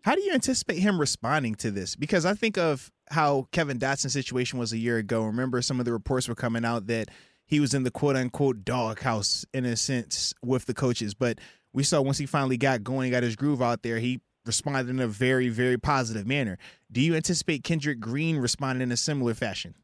How 0.05 0.17
do 0.17 0.23
you 0.23 0.33
anticipate 0.33 0.79
him 0.79 0.99
responding 0.99 1.55
to 1.57 1.71
this? 1.71 1.95
Because 1.95 2.27
I 2.27 2.35
think 2.35 2.59
of 2.59 2.91
how 3.11 3.47
Kevin 3.53 3.79
Dotson's 3.79 4.13
situation 4.13 4.59
was 4.59 4.73
a 4.73 4.79
year 4.79 4.99
ago. 4.99 5.25
Remember, 5.25 5.63
some 5.63 5.79
of 5.79 5.85
the 5.85 5.93
reports 5.93 6.29
were 6.29 6.35
coming 6.35 6.65
out 6.65 6.89
that 6.89 7.09
he 7.47 7.61
was 7.61 7.73
in 7.73 7.85
the 7.85 7.91
quote 7.91 8.17
unquote 8.17 8.65
doghouse 8.65 9.45
in 9.55 9.65
a 9.65 9.77
sense 9.77 10.35
with 10.43 10.67
the 10.67 10.75
coaches. 10.75 11.15
But 11.15 11.39
we 11.73 11.85
saw 11.85 12.01
once 12.01 12.19
he 12.19 12.27
finally 12.27 12.57
got 12.57 12.83
going, 12.83 13.13
got 13.13 13.23
his 13.23 13.37
groove 13.37 13.63
out 13.63 13.83
there, 13.83 13.99
he 13.99 14.21
responded 14.45 14.89
in 14.89 15.01
a 15.01 15.07
very, 15.07 15.49
very 15.49 15.79
positive 15.79 16.27
manner. 16.27 16.59
Do 16.91 17.01
you 17.01 17.15
anticipate 17.15 17.65
Kendrick 17.65 18.01
Green 18.01 18.39
responding 18.39 18.83
in 18.83 18.93
a 18.93 18.97
similar 18.97 19.35
fashion? 19.35 19.75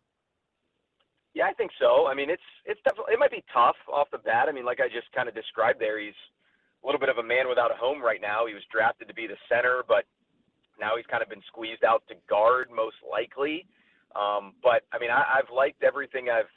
Yeah, 1.34 1.46
I 1.46 1.52
think 1.52 1.70
so. 1.78 2.06
I 2.06 2.14
mean, 2.14 2.30
it's 2.30 2.42
it's 2.64 2.80
definitely 2.82 3.14
it 3.14 3.18
might 3.18 3.30
be 3.30 3.44
tough 3.54 3.76
off 3.92 4.08
the 4.10 4.18
bat. 4.18 4.48
I 4.48 4.52
mean, 4.52 4.64
like 4.64 4.80
I 4.80 4.88
just 4.88 5.06
kind 5.14 5.28
of 5.28 5.34
described 5.34 5.80
there, 5.80 6.00
he's 6.00 6.18
a 6.82 6.86
little 6.86 6.98
bit 6.98 7.08
of 7.08 7.18
a 7.18 7.22
man 7.22 7.48
without 7.48 7.70
a 7.70 7.78
home 7.78 8.02
right 8.02 8.20
now. 8.20 8.46
He 8.46 8.54
was 8.54 8.62
drafted 8.72 9.06
to 9.06 9.14
be 9.14 9.26
the 9.26 9.38
center, 9.48 9.82
but 9.86 10.02
now 10.80 10.96
he's 10.96 11.06
kind 11.06 11.22
of 11.22 11.28
been 11.28 11.42
squeezed 11.46 11.84
out 11.84 12.02
to 12.08 12.14
guard 12.28 12.70
most 12.74 12.98
likely. 13.06 13.66
Um, 14.18 14.54
but 14.62 14.82
I 14.90 14.98
mean, 14.98 15.10
I, 15.10 15.38
I've 15.38 15.50
liked 15.54 15.82
everything 15.82 16.26
I've 16.26 16.50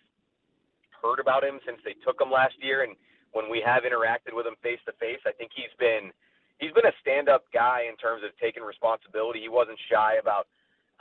heard 0.98 1.20
about 1.20 1.44
him 1.44 1.60
since 1.66 1.78
they 1.86 1.94
took 2.02 2.22
him 2.22 2.32
last 2.32 2.58
year, 2.62 2.82
and 2.82 2.96
when 3.34 3.50
we 3.50 3.62
have 3.66 3.84
interacted 3.84 4.34
with 4.34 4.46
him 4.46 4.56
face 4.62 4.82
to 4.86 4.94
face, 4.98 5.22
I 5.26 5.32
think 5.32 5.52
he's 5.54 5.74
been 5.78 6.10
he's 6.62 6.72
been 6.72 6.86
a 6.86 6.96
stand-up 7.02 7.44
guy 7.52 7.90
in 7.90 7.98
terms 7.98 8.22
of 8.24 8.30
taking 8.38 8.64
responsibility. 8.64 9.42
He 9.42 9.50
wasn't 9.50 9.82
shy 9.90 10.22
about 10.22 10.48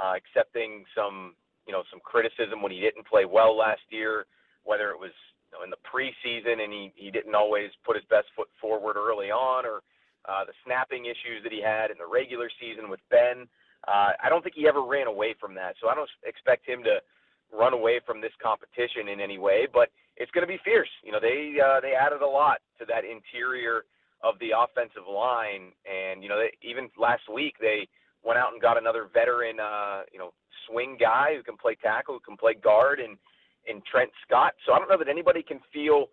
uh, 0.00 0.16
accepting 0.16 0.88
some 0.96 1.36
you 1.68 1.72
know 1.72 1.84
some 1.92 2.00
criticism 2.00 2.64
when 2.64 2.72
he 2.72 2.80
didn't 2.80 3.06
play 3.06 3.28
well 3.28 3.54
last 3.54 3.84
year, 3.92 4.26
whether 4.64 4.90
it 4.90 4.98
was 4.98 5.12
you 5.52 5.58
know, 5.58 5.62
in 5.62 5.70
the 5.70 5.78
preseason 5.84 6.64
and 6.64 6.72
he 6.72 6.90
he 6.96 7.12
didn't 7.12 7.36
always 7.36 7.70
put 7.84 7.94
his 7.94 8.04
best 8.08 8.26
foot 8.34 8.48
forward 8.58 8.96
early 8.96 9.30
on, 9.30 9.68
or 9.68 9.84
uh, 10.26 10.42
the 10.48 10.56
snapping 10.64 11.04
issues 11.04 11.44
that 11.44 11.52
he 11.52 11.62
had 11.62 11.92
in 11.92 11.98
the 12.00 12.08
regular 12.08 12.50
season 12.58 12.88
with 12.88 13.00
Ben. 13.12 13.46
Uh, 13.86 14.12
I 14.20 14.28
don't 14.28 14.42
think 14.42 14.56
he 14.56 14.68
ever 14.68 14.82
ran 14.82 15.06
away 15.06 15.36
from 15.40 15.54
that, 15.54 15.76
so 15.80 15.88
I 15.88 15.94
don't 15.94 16.10
expect 16.24 16.66
him 16.66 16.82
to 16.84 17.00
run 17.52 17.72
away 17.72 18.00
from 18.04 18.20
this 18.20 18.32
competition 18.42 19.08
in 19.08 19.20
any 19.20 19.38
way. 19.38 19.66
But 19.70 19.88
it's 20.16 20.30
going 20.32 20.46
to 20.46 20.50
be 20.50 20.60
fierce. 20.64 20.90
You 21.04 21.12
know, 21.12 21.20
they 21.20 21.56
uh, 21.60 21.80
they 21.80 21.92
added 21.92 22.20
a 22.20 22.28
lot 22.28 22.60
to 22.78 22.84
that 22.86 23.04
interior 23.04 23.84
of 24.22 24.34
the 24.38 24.50
offensive 24.56 25.08
line, 25.08 25.72
and 25.88 26.22
you 26.22 26.28
know, 26.28 26.38
they, 26.38 26.52
even 26.66 26.88
last 26.98 27.22
week 27.32 27.56
they 27.60 27.88
went 28.24 28.38
out 28.38 28.52
and 28.52 28.60
got 28.60 28.76
another 28.76 29.08
veteran, 29.12 29.58
uh, 29.60 30.02
you 30.12 30.18
know, 30.18 30.32
swing 30.68 30.96
guy 31.00 31.34
who 31.36 31.42
can 31.42 31.56
play 31.56 31.76
tackle, 31.80 32.14
who 32.14 32.20
can 32.20 32.36
play 32.36 32.54
guard, 32.54 33.00
and 33.00 33.16
and 33.68 33.84
Trent 33.84 34.10
Scott. 34.26 34.52
So 34.66 34.72
I 34.72 34.78
don't 34.78 34.88
know 34.88 34.98
that 34.98 35.08
anybody 35.08 35.42
can 35.42 35.60
feel 35.72 36.06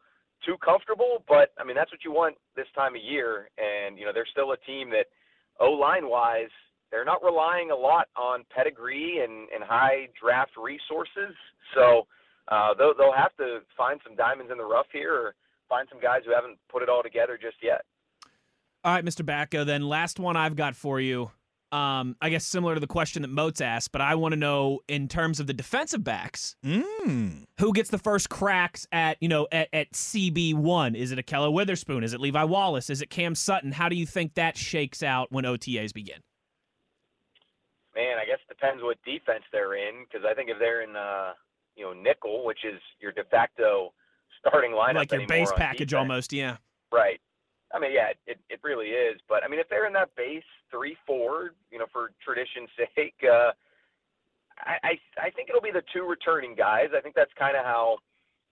too 0.45 0.55
comfortable, 0.63 1.23
but 1.27 1.51
I 1.59 1.63
mean 1.63 1.75
that's 1.75 1.91
what 1.91 2.03
you 2.03 2.11
want 2.11 2.35
this 2.55 2.67
time 2.75 2.95
of 2.95 3.01
year. 3.01 3.49
And 3.57 3.97
you 3.97 4.05
know 4.05 4.11
they're 4.13 4.29
still 4.31 4.51
a 4.51 4.57
team 4.57 4.89
that 4.91 5.07
O 5.59 5.71
line 5.71 6.07
wise, 6.09 6.53
they're 6.91 7.05
not 7.05 7.23
relying 7.23 7.71
a 7.71 7.75
lot 7.75 8.07
on 8.15 8.45
pedigree 8.55 9.19
and, 9.23 9.49
and 9.53 9.63
high 9.63 10.07
draft 10.19 10.51
resources. 10.55 11.35
So 11.75 12.07
uh, 12.47 12.73
they'll 12.77 12.93
they'll 12.97 13.15
have 13.15 13.35
to 13.37 13.59
find 13.77 13.99
some 14.03 14.15
diamonds 14.15 14.51
in 14.51 14.57
the 14.57 14.65
rough 14.65 14.87
here, 14.91 15.13
or 15.13 15.35
find 15.67 15.87
some 15.91 15.99
guys 15.99 16.21
who 16.25 16.33
haven't 16.33 16.57
put 16.71 16.83
it 16.83 16.89
all 16.89 17.03
together 17.03 17.37
just 17.41 17.57
yet. 17.61 17.83
All 18.87 18.93
right, 18.93 19.03
Mr. 19.03 19.21
Batko. 19.25 19.65
Then 19.65 19.81
last 19.81 20.17
one 20.17 20.37
I've 20.37 20.55
got 20.55 20.73
for 20.73 21.01
you. 21.01 21.29
Um, 21.73 22.15
I 22.21 22.29
guess 22.29 22.45
similar 22.45 22.73
to 22.75 22.79
the 22.79 22.87
question 22.87 23.21
that 23.23 23.27
Moats 23.27 23.59
asked, 23.59 23.91
but 23.91 23.99
I 23.99 24.15
want 24.15 24.31
to 24.31 24.37
know 24.37 24.79
in 24.87 25.09
terms 25.09 25.41
of 25.41 25.47
the 25.47 25.53
defensive 25.53 26.01
backs, 26.01 26.55
Mm. 26.63 27.43
who 27.59 27.73
gets 27.73 27.89
the 27.89 27.97
first 27.97 28.29
cracks 28.29 28.87
at 28.93 29.17
you 29.19 29.27
know 29.27 29.45
at, 29.51 29.67
at 29.73 29.91
CB 29.91 30.53
one? 30.53 30.95
Is 30.95 31.11
it 31.11 31.19
Ahkello 31.19 31.51
Witherspoon? 31.51 32.05
Is 32.05 32.13
it 32.13 32.21
Levi 32.21 32.45
Wallace? 32.45 32.89
Is 32.89 33.01
it 33.01 33.09
Cam 33.09 33.35
Sutton? 33.35 33.73
How 33.73 33.89
do 33.89 33.97
you 33.97 34.05
think 34.05 34.35
that 34.35 34.55
shakes 34.55 35.03
out 35.03 35.29
when 35.33 35.43
OTAs 35.43 35.91
begin? 35.93 36.21
Man, 37.93 38.17
I 38.17 38.23
guess 38.25 38.39
it 38.49 38.53
depends 38.53 38.81
what 38.81 38.97
defense 39.03 39.43
they're 39.51 39.75
in, 39.75 40.05
because 40.09 40.25
I 40.25 40.33
think 40.33 40.49
if 40.49 40.59
they're 40.59 40.83
in 40.83 40.95
uh, 40.95 41.33
you 41.75 41.83
know 41.83 41.91
nickel, 41.91 42.45
which 42.45 42.63
is 42.63 42.79
your 43.01 43.11
de 43.11 43.25
facto 43.25 43.93
starting 44.39 44.71
lineup, 44.71 44.95
like 44.95 45.11
your 45.11 45.27
base 45.27 45.51
package 45.57 45.89
defense, 45.89 45.99
almost, 45.99 46.31
yeah. 46.31 46.55
Right. 46.93 47.19
I 47.73 47.79
mean, 47.79 47.91
yeah, 47.91 48.15
it, 48.25 48.39
it 48.49 48.59
really 48.63 48.87
is. 48.87 49.19
But 49.27 49.43
I 49.43 49.47
mean, 49.47 49.59
if 49.59 49.67
they're 49.69 49.87
in 49.87 49.93
that 49.93 50.15
base 50.15 50.47
three 50.71 50.95
four, 51.05 51.51
you 51.71 51.79
know, 51.79 51.85
for 51.91 52.11
tradition's 52.23 52.69
sake, 52.95 53.15
uh, 53.23 53.51
I, 54.59 54.75
I 54.83 55.27
I 55.27 55.29
think 55.31 55.49
it'll 55.49 55.61
be 55.61 55.71
the 55.71 55.85
two 55.93 56.03
returning 56.03 56.55
guys. 56.55 56.89
I 56.95 57.01
think 57.01 57.15
that's 57.15 57.33
kind 57.37 57.57
of 57.57 57.65
how 57.65 57.97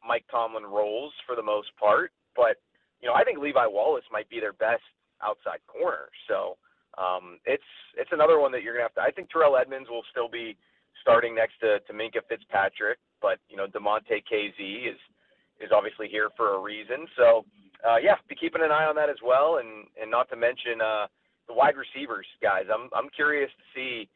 Mike 0.05 0.25
Tomlin 0.29 0.63
rolls 0.63 1.13
for 1.25 1.35
the 1.35 1.43
most 1.43 1.69
part. 1.79 2.11
But 2.35 2.57
you 3.01 3.07
know, 3.07 3.15
I 3.15 3.23
think 3.23 3.39
Levi 3.39 3.65
Wallace 3.67 4.05
might 4.11 4.29
be 4.29 4.39
their 4.39 4.53
best 4.53 4.83
outside 5.23 5.59
corner. 5.67 6.09
So 6.27 6.57
um, 6.97 7.39
it's 7.45 7.71
it's 7.97 8.11
another 8.11 8.39
one 8.39 8.51
that 8.51 8.63
you're 8.63 8.73
gonna 8.73 8.89
have 8.91 8.95
to. 8.95 9.01
I 9.01 9.11
think 9.11 9.29
Terrell 9.31 9.57
Edmunds 9.57 9.89
will 9.89 10.03
still 10.11 10.29
be 10.29 10.57
starting 11.01 11.35
next 11.35 11.59
to 11.61 11.79
to 11.79 11.93
Minkah 11.93 12.27
Fitzpatrick, 12.27 12.99
but 13.21 13.39
you 13.49 13.57
know, 13.57 13.67
Damontae 13.67 14.23
Kazee 14.27 14.89
is 14.91 14.99
is 15.59 15.71
obviously 15.71 16.07
here 16.07 16.29
for 16.35 16.55
a 16.55 16.59
reason. 16.59 17.07
So 17.17 17.45
uh, 17.87 17.97
yeah, 17.97 18.15
be 18.27 18.35
keeping 18.35 18.61
an 18.63 18.71
eye 18.71 18.85
on 18.85 18.95
that 18.95 19.09
as 19.09 19.17
well, 19.23 19.57
and 19.57 19.85
and 20.01 20.09
not 20.09 20.29
to 20.29 20.35
mention 20.35 20.81
uh, 20.81 21.07
the 21.47 21.53
wide 21.53 21.75
receivers 21.77 22.25
guys. 22.41 22.65
I'm 22.73 22.89
I'm 22.95 23.09
curious 23.09 23.51
to 23.51 23.63
see 23.75 24.09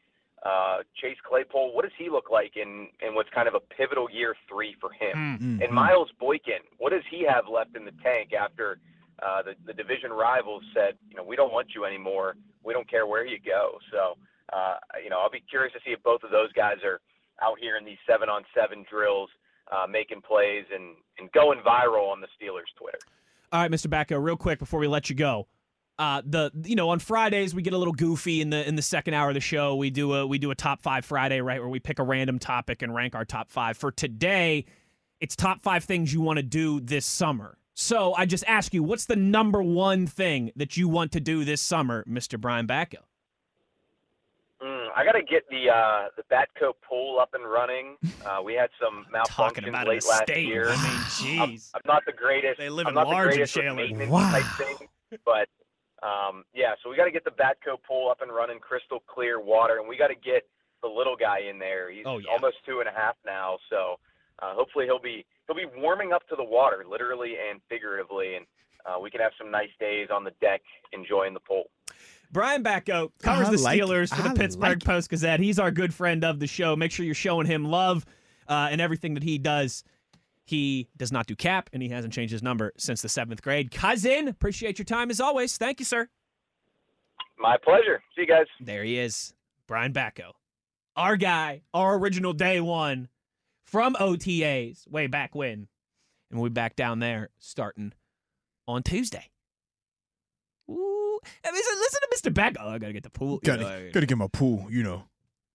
uh, 0.44 0.78
Chase 1.00 1.18
Claypool. 1.28 1.74
What 1.74 1.82
does 1.82 1.92
he 1.98 2.08
look 2.10 2.30
like 2.30 2.56
in 2.56 2.88
in 3.06 3.14
what's 3.14 3.30
kind 3.30 3.48
of 3.48 3.54
a 3.54 3.60
pivotal 3.60 4.08
year 4.10 4.34
three 4.48 4.74
for 4.80 4.90
him? 4.90 5.38
Mhm. 5.40 5.64
And 5.64 5.72
Miles 5.72 6.10
Boykin, 6.18 6.62
what 6.78 6.90
does 6.90 7.04
he 7.10 7.24
have 7.24 7.44
left 7.48 7.76
in 7.76 7.84
the 7.84 7.92
tank 8.02 8.32
after 8.32 8.78
uh, 9.22 9.42
the 9.42 9.54
the 9.66 9.72
division 9.72 10.12
rivals 10.12 10.62
said, 10.74 10.96
you 11.08 11.16
know, 11.16 11.22
we 11.24 11.36
don't 11.36 11.52
want 11.52 11.68
you 11.74 11.84
anymore. 11.84 12.36
We 12.64 12.72
don't 12.72 12.88
care 12.88 13.06
where 13.06 13.26
you 13.26 13.38
go. 13.38 13.78
So 13.92 14.16
uh, 14.52 14.76
you 15.02 15.10
know, 15.10 15.20
I'll 15.20 15.30
be 15.30 15.44
curious 15.48 15.72
to 15.74 15.80
see 15.84 15.92
if 15.92 16.02
both 16.02 16.22
of 16.24 16.30
those 16.30 16.52
guys 16.52 16.78
are 16.84 17.00
out 17.40 17.58
here 17.60 17.76
in 17.76 17.84
these 17.84 17.98
seven 18.06 18.28
on 18.28 18.42
seven 18.54 18.84
drills. 18.90 19.30
Uh, 19.70 19.86
making 19.86 20.20
plays 20.20 20.64
and, 20.74 20.96
and 21.20 21.30
going 21.30 21.60
viral 21.60 22.10
on 22.10 22.20
the 22.20 22.26
Steelers 22.34 22.66
Twitter. 22.76 22.98
All 23.52 23.60
right, 23.60 23.70
Mr. 23.70 23.88
Batko, 23.88 24.22
real 24.22 24.36
quick 24.36 24.58
before 24.58 24.78
we 24.78 24.86
let 24.86 25.10
you 25.10 25.16
go. 25.16 25.48
Uh, 25.98 26.22
the 26.24 26.50
you 26.64 26.76
know 26.76 26.88
on 26.88 26.98
Fridays 26.98 27.54
we 27.54 27.60
get 27.60 27.74
a 27.74 27.78
little 27.78 27.92
goofy 27.92 28.40
in 28.40 28.48
the 28.48 28.66
in 28.66 28.74
the 28.74 28.82
second 28.82 29.12
hour 29.12 29.28
of 29.28 29.34
the 29.34 29.40
show. 29.40 29.76
We 29.76 29.90
do 29.90 30.14
a 30.14 30.26
we 30.26 30.38
do 30.38 30.50
a 30.50 30.54
top 30.54 30.80
five 30.80 31.04
Friday 31.04 31.42
right 31.42 31.60
where 31.60 31.68
we 31.68 31.78
pick 31.78 31.98
a 31.98 32.02
random 32.02 32.38
topic 32.38 32.80
and 32.80 32.94
rank 32.94 33.14
our 33.14 33.26
top 33.26 33.50
five. 33.50 33.76
For 33.76 33.92
today, 33.92 34.64
it's 35.20 35.36
top 35.36 35.60
five 35.60 35.84
things 35.84 36.12
you 36.12 36.22
want 36.22 36.38
to 36.38 36.42
do 36.42 36.80
this 36.80 37.04
summer. 37.04 37.58
So 37.74 38.14
I 38.14 38.24
just 38.24 38.44
ask 38.46 38.72
you, 38.72 38.82
what's 38.82 39.06
the 39.06 39.16
number 39.16 39.62
one 39.62 40.06
thing 40.06 40.52
that 40.56 40.76
you 40.76 40.88
want 40.88 41.12
to 41.12 41.20
do 41.20 41.44
this 41.44 41.60
summer, 41.60 42.04
Mr. 42.08 42.40
Brian 42.40 42.66
Batko? 42.66 42.98
I 45.00 45.04
got 45.04 45.12
to 45.12 45.22
get 45.22 45.48
the 45.48 45.70
uh, 45.70 46.08
the 46.16 46.22
Batko 46.30 46.72
pool 46.86 47.18
up 47.20 47.30
and 47.34 47.44
running. 47.44 47.96
Uh, 48.20 48.42
we 48.42 48.52
had 48.52 48.68
some 48.78 49.06
malfunctions 49.12 49.72
late 49.86 50.04
last 50.06 50.28
estate. 50.28 50.46
year. 50.46 50.68
I 50.68 50.74
I'm, 50.74 50.82
mean, 50.82 51.00
jeez. 51.56 51.70
I'm 51.74 51.80
not 51.86 52.02
the 52.04 52.12
greatest. 52.12 52.58
They 52.58 52.68
live 52.68 52.86
I'm 52.86 52.90
in 52.90 52.94
not 52.96 53.04
the 53.06 53.10
large 53.12 53.30
in 53.32 53.36
greatest 53.38 53.56
maintenance 53.56 54.10
Wow. 54.10 54.30
type 54.30 54.44
thing, 54.58 54.88
but 55.24 55.48
um, 56.06 56.44
yeah. 56.54 56.74
So 56.82 56.90
we 56.90 56.96
got 56.98 57.06
to 57.06 57.10
get 57.10 57.24
the 57.24 57.30
Batko 57.30 57.78
pool 57.88 58.10
up 58.10 58.20
and 58.20 58.30
running, 58.30 58.58
crystal 58.58 59.02
clear 59.08 59.40
water, 59.40 59.78
and 59.78 59.88
we 59.88 59.96
got 59.96 60.08
to 60.08 60.14
get 60.14 60.46
the 60.82 60.88
little 60.88 61.16
guy 61.16 61.40
in 61.48 61.58
there. 61.58 61.90
He's 61.90 62.04
Oh, 62.06 62.18
yeah. 62.18 62.30
almost 62.30 62.56
two 62.66 62.80
and 62.80 62.88
a 62.88 62.92
half 62.92 63.16
now, 63.24 63.56
so 63.70 63.98
uh, 64.42 64.52
hopefully 64.54 64.84
he'll 64.84 65.00
be 65.00 65.24
he'll 65.46 65.56
be 65.56 65.66
warming 65.80 66.12
up 66.12 66.28
to 66.28 66.36
the 66.36 66.44
water, 66.44 66.84
literally 66.88 67.34
and 67.50 67.58
figuratively, 67.70 68.36
and 68.36 68.44
uh, 68.84 69.00
we 69.00 69.10
can 69.10 69.20
have 69.22 69.32
some 69.38 69.50
nice 69.50 69.72
days 69.80 70.08
on 70.12 70.24
the 70.24 70.32
deck 70.42 70.60
enjoying 70.92 71.32
the 71.32 71.40
pool. 71.40 71.64
Brian 72.32 72.62
Batko 72.62 73.10
covers 73.22 73.48
I 73.48 73.50
the 73.56 73.58
like 73.62 73.78
it. 73.78 73.82
Steelers 73.84 74.14
for 74.14 74.22
the 74.22 74.30
I 74.30 74.34
Pittsburgh 74.34 74.78
like. 74.78 74.84
Post 74.84 75.10
Gazette. 75.10 75.40
He's 75.40 75.58
our 75.58 75.70
good 75.70 75.92
friend 75.92 76.24
of 76.24 76.38
the 76.38 76.46
show. 76.46 76.76
Make 76.76 76.92
sure 76.92 77.04
you're 77.04 77.14
showing 77.14 77.46
him 77.46 77.64
love 77.64 78.06
uh, 78.48 78.68
and 78.70 78.80
everything 78.80 79.14
that 79.14 79.22
he 79.22 79.38
does. 79.38 79.82
He 80.44 80.88
does 80.96 81.12
not 81.12 81.26
do 81.26 81.36
cap, 81.36 81.70
and 81.72 81.82
he 81.82 81.88
hasn't 81.88 82.12
changed 82.12 82.32
his 82.32 82.42
number 82.42 82.72
since 82.76 83.02
the 83.02 83.08
seventh 83.08 83.40
grade. 83.42 83.70
Cousin, 83.70 84.26
appreciate 84.28 84.78
your 84.78 84.84
time 84.84 85.10
as 85.10 85.20
always. 85.20 85.56
Thank 85.56 85.78
you, 85.78 85.84
sir. 85.86 86.08
My 87.38 87.56
pleasure. 87.56 88.02
See 88.14 88.22
you 88.22 88.26
guys. 88.26 88.46
There 88.60 88.82
he 88.84 88.98
is, 88.98 89.32
Brian 89.66 89.92
Batko, 89.92 90.32
our 90.96 91.16
guy, 91.16 91.62
our 91.72 91.96
original 91.96 92.32
day 92.32 92.60
one 92.60 93.08
from 93.64 93.94
OTAs 93.94 94.88
way 94.88 95.06
back 95.06 95.34
when, 95.34 95.68
and 96.30 96.40
we'll 96.40 96.50
be 96.50 96.54
back 96.54 96.74
down 96.76 96.98
there 96.98 97.30
starting 97.38 97.92
on 98.66 98.82
Tuesday. 98.82 99.30
Ooh, 100.68 101.09
I 101.44 101.52
mean, 101.52 101.62
listen 101.78 102.00
to 102.00 102.30
Mr. 102.30 102.34
Batko. 102.34 102.56
Oh, 102.60 102.68
I 102.70 102.78
gotta 102.78 102.92
get 102.92 103.02
the 103.02 103.10
pool. 103.10 103.40
Gotta, 103.44 103.62
know, 103.62 103.90
gotta 103.92 104.06
get 104.06 104.18
my 104.18 104.28
pool. 104.32 104.66
You 104.70 104.82
know, 104.82 105.04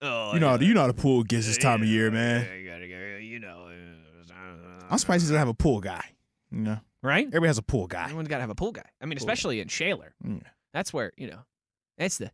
Oh, 0.02 0.34
you 0.34 0.40
know, 0.40 0.50
how, 0.50 0.56
yeah. 0.60 0.68
you 0.68 0.74
know 0.74 0.82
how 0.82 0.88
the 0.88 0.94
pool 0.94 1.24
gets 1.24 1.48
this 1.48 1.58
time 1.58 1.82
of 1.82 1.88
year, 1.88 2.12
man. 2.12 2.46
Yeah, 2.46 2.54
you 2.56 2.70
gotta 2.70 2.88
go, 2.88 3.18
you 3.18 3.40
know. 3.40 3.70
I'm 4.90 4.98
surprised 5.00 5.24
he 5.24 5.26
doesn't 5.26 5.38
have 5.38 5.48
a 5.48 5.54
pool 5.54 5.80
guy. 5.82 6.04
You 6.52 6.60
know, 6.60 6.80
Right? 7.02 7.26
everybody 7.28 7.48
has 7.48 7.58
a 7.58 7.64
pool 7.64 7.88
guy. 7.88 8.04
Everyone's 8.04 8.28
got 8.28 8.38
to 8.38 8.42
have 8.42 8.50
a 8.52 8.56
pool 8.56 8.72
guy. 8.72 8.86
I 9.02 9.06
mean, 9.06 9.18
Pool 9.18 9.26
especially 9.26 9.60
in 9.60 9.68
Shaler. 9.68 10.14
Mm. 10.24 10.44
That's 10.74 10.94
where 10.94 11.12
you 11.18 11.28
know. 11.28 11.40
That's 11.98 12.18
the, 12.20 12.32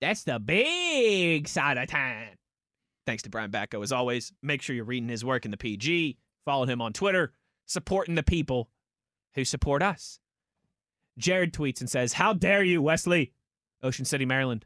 that's 0.00 0.22
the 0.24 0.38
big 0.38 1.48
side 1.48 1.76
of 1.76 1.88
town. 1.88 2.28
Thanks 3.04 3.24
to 3.24 3.30
Brian 3.30 3.50
Batko 3.50 3.82
as 3.82 3.92
always. 3.92 4.32
Make 4.42 4.62
sure 4.62 4.74
you're 4.76 4.84
reading 4.84 5.08
his 5.08 5.24
work 5.24 5.44
in 5.44 5.50
the 5.50 5.56
PG. 5.56 6.16
Follow 6.44 6.66
him 6.66 6.80
on 6.80 6.92
Twitter. 6.92 7.32
Supporting 7.66 8.14
the 8.14 8.22
people 8.22 8.68
who 9.34 9.44
support 9.44 9.82
us. 9.82 10.18
Jared 11.18 11.52
tweets 11.52 11.80
and 11.80 11.88
says, 11.90 12.14
"How 12.14 12.32
dare 12.32 12.62
you, 12.64 12.80
Wesley? 12.82 13.32
Ocean 13.82 14.04
City, 14.04 14.24
Maryland 14.24 14.64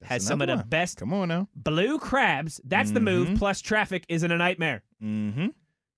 That's 0.00 0.10
has 0.12 0.26
some 0.26 0.40
of 0.40 0.46
the 0.48 0.56
one. 0.56 0.68
best 0.68 0.98
Come 0.98 1.12
on 1.12 1.28
now. 1.28 1.48
blue 1.54 1.98
crabs. 1.98 2.60
That's 2.64 2.92
the 2.92 3.00
move. 3.00 3.28
Mhm. 3.28 3.38
Plus 3.38 3.60
traffic 3.60 4.04
isn't 4.08 4.30
a 4.30 4.36
nightmare." 4.38 4.82
Mm-hmm. 5.02 5.48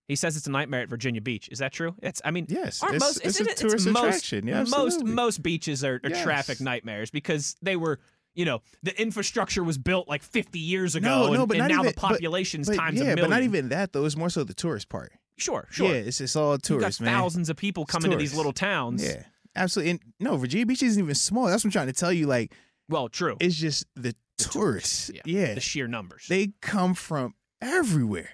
He 0.09 0.17
says 0.17 0.37
it's 0.37 0.47
a 0.47 0.51
nightmare 0.51 0.83
at 0.83 0.89
Virginia 0.89 1.21
Beach. 1.21 1.49
Is 1.51 1.61
that 1.61 1.73
true? 1.73 1.95
It's. 2.03 2.21
I 2.25 2.33
mean, 2.33 2.47
Yes, 2.49 2.83
aren't 2.83 2.97
it's, 2.97 3.05
most 3.05 3.17
it's 3.19 3.27
isn't 3.41 3.47
a 3.47 3.51
it- 3.53 3.57
tourist 3.57 3.87
it's 3.87 3.93
most, 3.95 4.05
attraction. 4.05 4.47
Yeah, 4.47 4.65
most 4.65 5.05
most 5.05 5.43
beaches 5.43 5.85
are, 5.85 6.01
are 6.03 6.11
Yes. 6.11 6.23
traffic 6.23 6.61
nightmares 6.61 7.11
because 7.11 7.57
they 7.63 7.77
were 7.77 8.01
you 8.35 8.45
know 8.45 8.63
the 8.83 8.99
infrastructure 9.01 9.63
was 9.63 9.79
built 9.79 10.09
like 10.09 10.23
50 10.23 10.59
years 10.59 10.95
ago, 10.97 11.07
No, 11.07 11.25
and, 11.27 11.35
no, 11.35 11.47
but 11.47 11.59
and 11.59 11.69
now 11.69 11.81
even- 11.83 11.87
the 11.87 11.93
population's 12.01 12.67
but 12.69 12.77
times 12.77 12.97
yeah, 12.97 13.03
a 13.03 13.07
million. 13.09 13.25
but 13.25 13.31
not 13.31 13.43
even 13.43 13.69
that 13.69 13.93
though. 13.93 14.05
It's 14.05 14.17
more 14.17 14.31
so 14.31 14.43
the 14.43 14.55
tourist 14.55 14.89
part. 14.89 15.13
sure, 15.39 15.69
sure. 15.71 15.89
Yeah, 15.89 15.95
it's 16.01 16.21
it's 16.21 16.35
all 16.37 16.59
tourists, 16.59 17.01
man. 17.01 17.13
thousands 17.15 17.49
of 17.49 17.57
people 17.57 17.85
coming 17.87 18.11
to 18.11 18.17
these 18.17 18.35
little 18.35 18.53
towns. 18.53 19.05
Yeah, 19.05 19.23
absolutely. 19.57 19.91
And 19.93 20.01
no, 20.21 20.37
Virginia 20.37 20.67
Beach 20.67 20.83
isn't 20.83 21.03
even 21.03 21.15
small. 21.15 21.47
That's 21.47 21.63
what 21.65 21.69
I'm 21.69 21.73
trying 21.73 21.87
to 21.89 21.93
tell 21.93 22.13
you. 22.13 22.27
Like, 22.27 22.53
Well, 22.89 23.09
true. 23.09 23.37
it's 23.41 23.55
just 23.57 23.87
the, 23.97 24.15
tourists. 24.39 25.11
yeah. 25.15 25.23
Yeah, 25.25 25.55
the 25.55 25.61
sheer 25.61 25.87
numbers. 25.87 26.27
they 26.29 26.53
come 26.63 26.95
from 26.95 27.35
everywhere. 27.61 28.31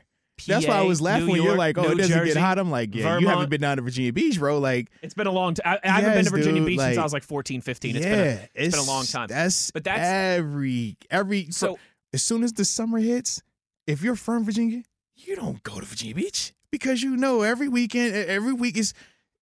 That's 0.47 0.67
why 0.67 0.79
I 0.79 0.83
was 0.83 1.01
laughing 1.01 1.27
New 1.27 1.33
when 1.33 1.43
you're 1.43 1.57
like, 1.57 1.77
"Oh, 1.77 1.83
New 1.83 1.89
it 1.91 1.97
doesn't 1.97 2.17
Jersey. 2.17 2.35
get 2.35 2.41
hot." 2.41 2.61
I'm 2.61 2.71
like, 2.71 2.95
"Yeah, 2.95 3.19
you 3.19 3.27
haven't 3.27 3.51
been 3.51 3.61
down 3.61 3.77
to 3.79 3.83
Virginia 3.83 4.13
Beach, 4.13 4.39
bro." 4.39 4.61
Like, 4.61 4.89
It's 5.03 5.13
been 5.13 5.27
a 5.27 5.33
long 5.33 5.55
time. 5.55 5.79
I, 5.83 5.89
I 5.89 6.01
haven't 6.01 6.15
been 6.15 6.25
to 6.27 6.31
Virginia 6.31 6.61
dude, 6.61 6.67
Beach 6.69 6.79
since 6.79 6.97
I 6.97 7.03
was 7.03 7.13
like 7.13 7.25
14, 7.25 7.61
15. 7.61 7.97
It's 7.97 8.07
yeah, 8.07 8.15
been 8.15 8.27
a, 8.39 8.49
it's 8.55 8.77
been 8.77 8.85
a 8.85 8.87
long 8.89 9.05
time. 9.05 9.27
That's 9.27 9.73
But 9.73 9.83
that's- 9.83 10.07
every 10.39 10.97
every. 11.11 11.51
So 11.51 11.75
so 11.75 11.79
as 12.13 12.23
soon 12.23 12.45
as 12.45 12.53
the 12.53 12.65
summer 12.65 12.99
hits, 12.99 13.43
if 13.89 14.01
you're 14.03 14.15
from 14.15 14.45
Virginia, 14.45 14.85
you 15.17 15.35
don't 15.35 15.61
go 15.65 15.81
to 15.81 15.85
Virginia 15.85 16.15
Beach 16.15 16.53
because 16.71 17.03
you 17.03 17.17
know 17.17 17.43
every 17.43 17.69
weekend, 17.69 18.15
every 18.15 18.53
week 18.53 18.77
is 18.77 18.95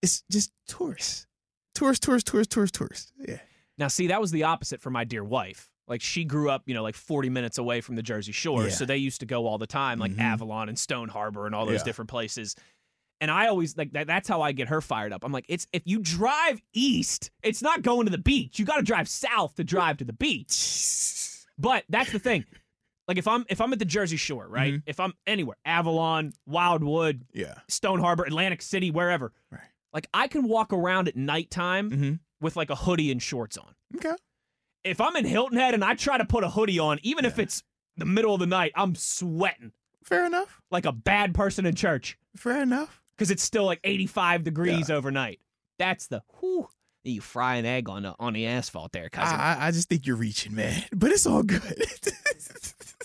it's 0.02 0.24
just 0.32 0.50
tourists, 0.66 1.26
tourists, 1.76 2.04
tourists, 2.04 2.30
tourists, 2.30 2.52
tourists, 2.54 2.78
tourists. 2.78 3.12
Yeah, 3.18 3.38
now, 3.78 3.88
see, 3.88 4.06
that 4.08 4.20
was 4.20 4.30
the 4.30 4.44
opposite 4.44 4.80
for 4.80 4.90
my 4.90 5.04
dear 5.04 5.22
wife. 5.24 5.70
Like 5.88 6.00
she 6.00 6.24
grew 6.24 6.50
up, 6.50 6.62
you 6.66 6.74
know, 6.74 6.82
like 6.82 6.96
40 6.96 7.28
minutes 7.30 7.58
away 7.58 7.80
from 7.80 7.94
the 7.94 8.02
Jersey 8.02 8.32
Shore, 8.32 8.64
Yeah. 8.64 8.70
so 8.70 8.84
they 8.84 8.96
used 8.96 9.20
to 9.20 9.26
go 9.26 9.46
all 9.46 9.58
the 9.58 9.66
time, 9.68 9.98
like 10.00 10.12
Mhm. 10.12 10.20
Avalon 10.20 10.68
and 10.68 10.76
Stone 10.78 11.08
Harbor 11.10 11.46
and 11.46 11.54
all 11.54 11.64
those 11.66 11.80
Yeah. 11.80 11.84
different 11.84 12.10
places. 12.10 12.56
And 13.20 13.30
I 13.30 13.46
always 13.46 13.76
like 13.78 13.92
that. 13.92 14.06
That's 14.08 14.28
how 14.28 14.42
I 14.42 14.52
get 14.52 14.68
her 14.68 14.80
fired 14.80 15.12
up. 15.12 15.24
I'm 15.24 15.32
like, 15.32 15.46
it's 15.48 15.66
if 15.72 15.82
you 15.86 16.00
drive 16.00 16.60
east, 16.74 17.30
it's 17.42 17.62
not 17.62 17.82
going 17.82 18.04
to 18.06 18.10
the 18.10 18.18
beach. 18.18 18.58
You 18.58 18.64
got 18.64 18.76
to 18.76 18.82
drive 18.82 19.08
south 19.08 19.54
to 19.54 19.64
drive 19.64 19.98
to 19.98 20.04
the 20.04 20.12
beach. 20.12 21.32
But 21.58 21.84
that's 21.88 22.12
the 22.12 22.18
thing. 22.18 22.44
Like 23.08 23.16
if 23.16 23.26
I'm 23.26 23.46
if 23.48 23.62
I'm 23.62 23.72
at 23.72 23.78
the 23.78 23.86
Jersey 23.86 24.18
Shore, 24.18 24.46
right? 24.48 24.74
Mhm. 24.74 24.82
If 24.84 25.00
I'm 25.00 25.14
anywhere, 25.26 25.56
Avalon, 25.64 26.32
Wildwood, 26.44 27.24
yeah, 27.32 27.54
Stone 27.68 28.00
Harbor, 28.00 28.24
Atlantic 28.24 28.60
City, 28.60 28.90
wherever. 28.90 29.32
Right. 29.50 29.60
Like 29.96 30.08
I 30.12 30.28
can 30.28 30.46
walk 30.46 30.74
around 30.74 31.08
at 31.08 31.16
nighttime 31.16 31.90
mm-hmm. 31.90 32.12
with 32.38 32.54
like 32.54 32.68
a 32.68 32.74
hoodie 32.74 33.10
and 33.10 33.22
shorts 33.22 33.56
on. 33.56 33.74
okay. 33.96 34.14
If 34.84 35.00
I'm 35.00 35.16
in 35.16 35.24
Hilton 35.24 35.56
Head 35.56 35.72
and 35.72 35.82
I 35.82 35.94
try 35.94 36.18
to 36.18 36.26
put 36.26 36.44
a 36.44 36.50
hoodie 36.50 36.78
on, 36.78 36.98
even 37.02 37.24
if 37.24 37.38
it's 37.38 37.62
the 37.96 38.04
middle 38.04 38.34
of 38.34 38.40
the 38.40 38.46
night, 38.46 38.72
I'm 38.76 38.94
sweating 38.94 39.72
Fair 40.04 40.26
enough. 40.26 40.60
like 40.70 40.84
a 40.84 40.92
bad 40.92 41.34
person 41.34 41.64
in 41.64 41.74
church 41.74 42.18
Fair 42.36 42.62
enough. 42.62 43.00
because 43.16 43.30
it's 43.30 43.42
still 43.42 43.64
like 43.64 43.80
85 43.84 44.44
degrees 44.44 44.90
overnight. 44.90 45.40
That's 45.78 46.08
the 46.08 46.22
whew. 46.40 46.68
You 47.02 47.22
fry 47.22 47.54
an 47.54 47.64
egg 47.64 47.88
on 47.88 48.02
the 48.02 48.14
on 48.18 48.34
the 48.34 48.46
asphalt 48.46 48.92
there, 48.92 49.08
cousin. 49.08 49.40
I 49.40 49.68
I 49.68 49.70
just 49.70 49.88
think 49.88 50.06
you're 50.06 50.16
reaching, 50.16 50.54
man. 50.54 50.84
But 50.94 51.10
it's 51.10 51.26
all 51.26 51.42
good. 51.42 51.62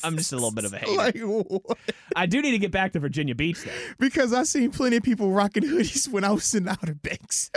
I'm 0.04 0.18
just 0.18 0.32
a 0.34 0.36
little 0.36 0.52
bit 0.52 0.66
of 0.66 0.74
a 0.74 0.78
hater. 0.78 0.92
Like, 0.92 1.20
what? 1.20 1.78
I 2.16 2.26
do 2.26 2.42
need 2.42 2.52
to 2.52 2.60
get 2.60 2.72
back 2.72 2.94
to 2.94 3.00
Virginia 3.00 3.36
Beach 3.36 3.64
though. 3.64 3.72
because 4.00 4.34
I've 4.34 4.48
seen 4.48 4.72
plenty 4.72 4.98
of 4.98 5.04
people 5.04 5.32
rocking 5.32 5.64
hoodies 5.64 6.08
when 6.10 6.24
I 6.24 6.32
was 6.32 6.54
in 6.54 6.68
Outer 6.68 6.96
Banks. 6.96 7.52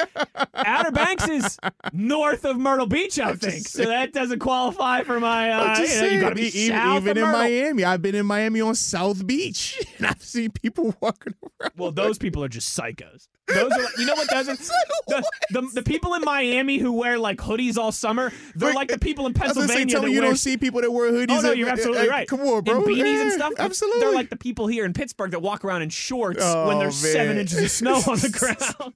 Outer 0.55 0.91
Banks 0.93 1.29
is 1.29 1.59
north 1.93 2.45
of 2.45 2.59
Myrtle 2.59 2.87
Beach, 2.87 3.19
I 3.19 3.31
I'm 3.31 3.39
think. 3.39 3.69
So 3.69 3.85
that 3.85 4.13
doesn't 4.13 4.39
qualify 4.39 5.03
for 5.03 5.21
my. 5.21 5.51
Uh, 5.51 5.79
you, 5.81 5.89
know, 5.89 6.05
you 6.07 6.21
gotta 6.21 6.35
be 6.35 6.59
even, 6.59 6.77
south 6.77 7.03
even 7.03 7.19
in 7.19 7.25
Myrtle. 7.25 7.39
Miami, 7.41 7.85
I've 7.85 8.03
been 8.03 8.15
in 8.15 8.27
Miami 8.27 8.61
on 8.61 8.75
South 8.75 9.27
Beach, 9.27 9.81
and 9.99 10.07
I've 10.07 10.23
seen 10.23 10.51
people 10.51 10.95
walking 11.01 11.35
around. 11.61 11.73
Well, 11.77 11.93
those 11.93 12.19
people 12.19 12.45
are 12.45 12.49
just 12.49 12.79
psychos. 12.79 13.29
Those 13.47 13.73
are, 13.73 14.01
you 14.01 14.07
know 14.07 14.15
what 14.15 14.29
doesn't 14.29 14.59
the, 15.09 15.25
the 15.51 15.61
the 15.75 15.83
people 15.83 16.15
in 16.15 16.23
Miami 16.23 16.79
who 16.79 16.93
wear 16.93 17.19
like 17.19 17.39
hoodies 17.39 17.77
all 17.77 17.93
summer, 17.93 18.33
they're 18.55 18.71
Wait, 18.71 18.75
like 18.75 18.89
the 18.89 18.99
people 18.99 19.27
in 19.27 19.37
I 19.39 19.49
was 19.49 19.55
say, 19.55 19.61
Pennsylvania 19.61 19.93
tell 19.93 20.01
that 20.01 20.07
me 20.07 20.15
you 20.15 20.21
wear 20.21 20.31
don't 20.31 20.37
see 20.37 20.57
people 20.57 20.81
that 20.81 20.91
wear 20.91 21.13
hoodies. 21.13 21.39
Oh 21.39 21.41
no, 21.41 21.53
you're 21.53 21.69
absolutely 21.69 22.09
right. 22.09 22.27
Come 22.37 22.47
on, 22.49 22.65
bro. 22.65 22.77
And 22.79 22.87
beanies 22.87 23.23
and 23.23 23.33
stuff. 23.33 23.53
Absolutely. 23.59 24.01
They're 24.01 24.13
like 24.13 24.31
the 24.31 24.37
people 24.37 24.67
here 24.67 24.85
in 24.85 24.93
Pittsburgh 24.93 25.31
that 25.33 25.41
walk 25.43 25.65
around 25.65 25.83
in 25.83 25.89
shorts 25.91 26.41
Oh, 26.43 26.67
when 26.69 26.79
there's 26.79 26.97
seven 26.97 27.39
inches 27.39 27.63
of 27.63 27.71
snow 27.71 27.97
on 27.97 28.19
the 28.19 28.29
ground. 28.79 28.95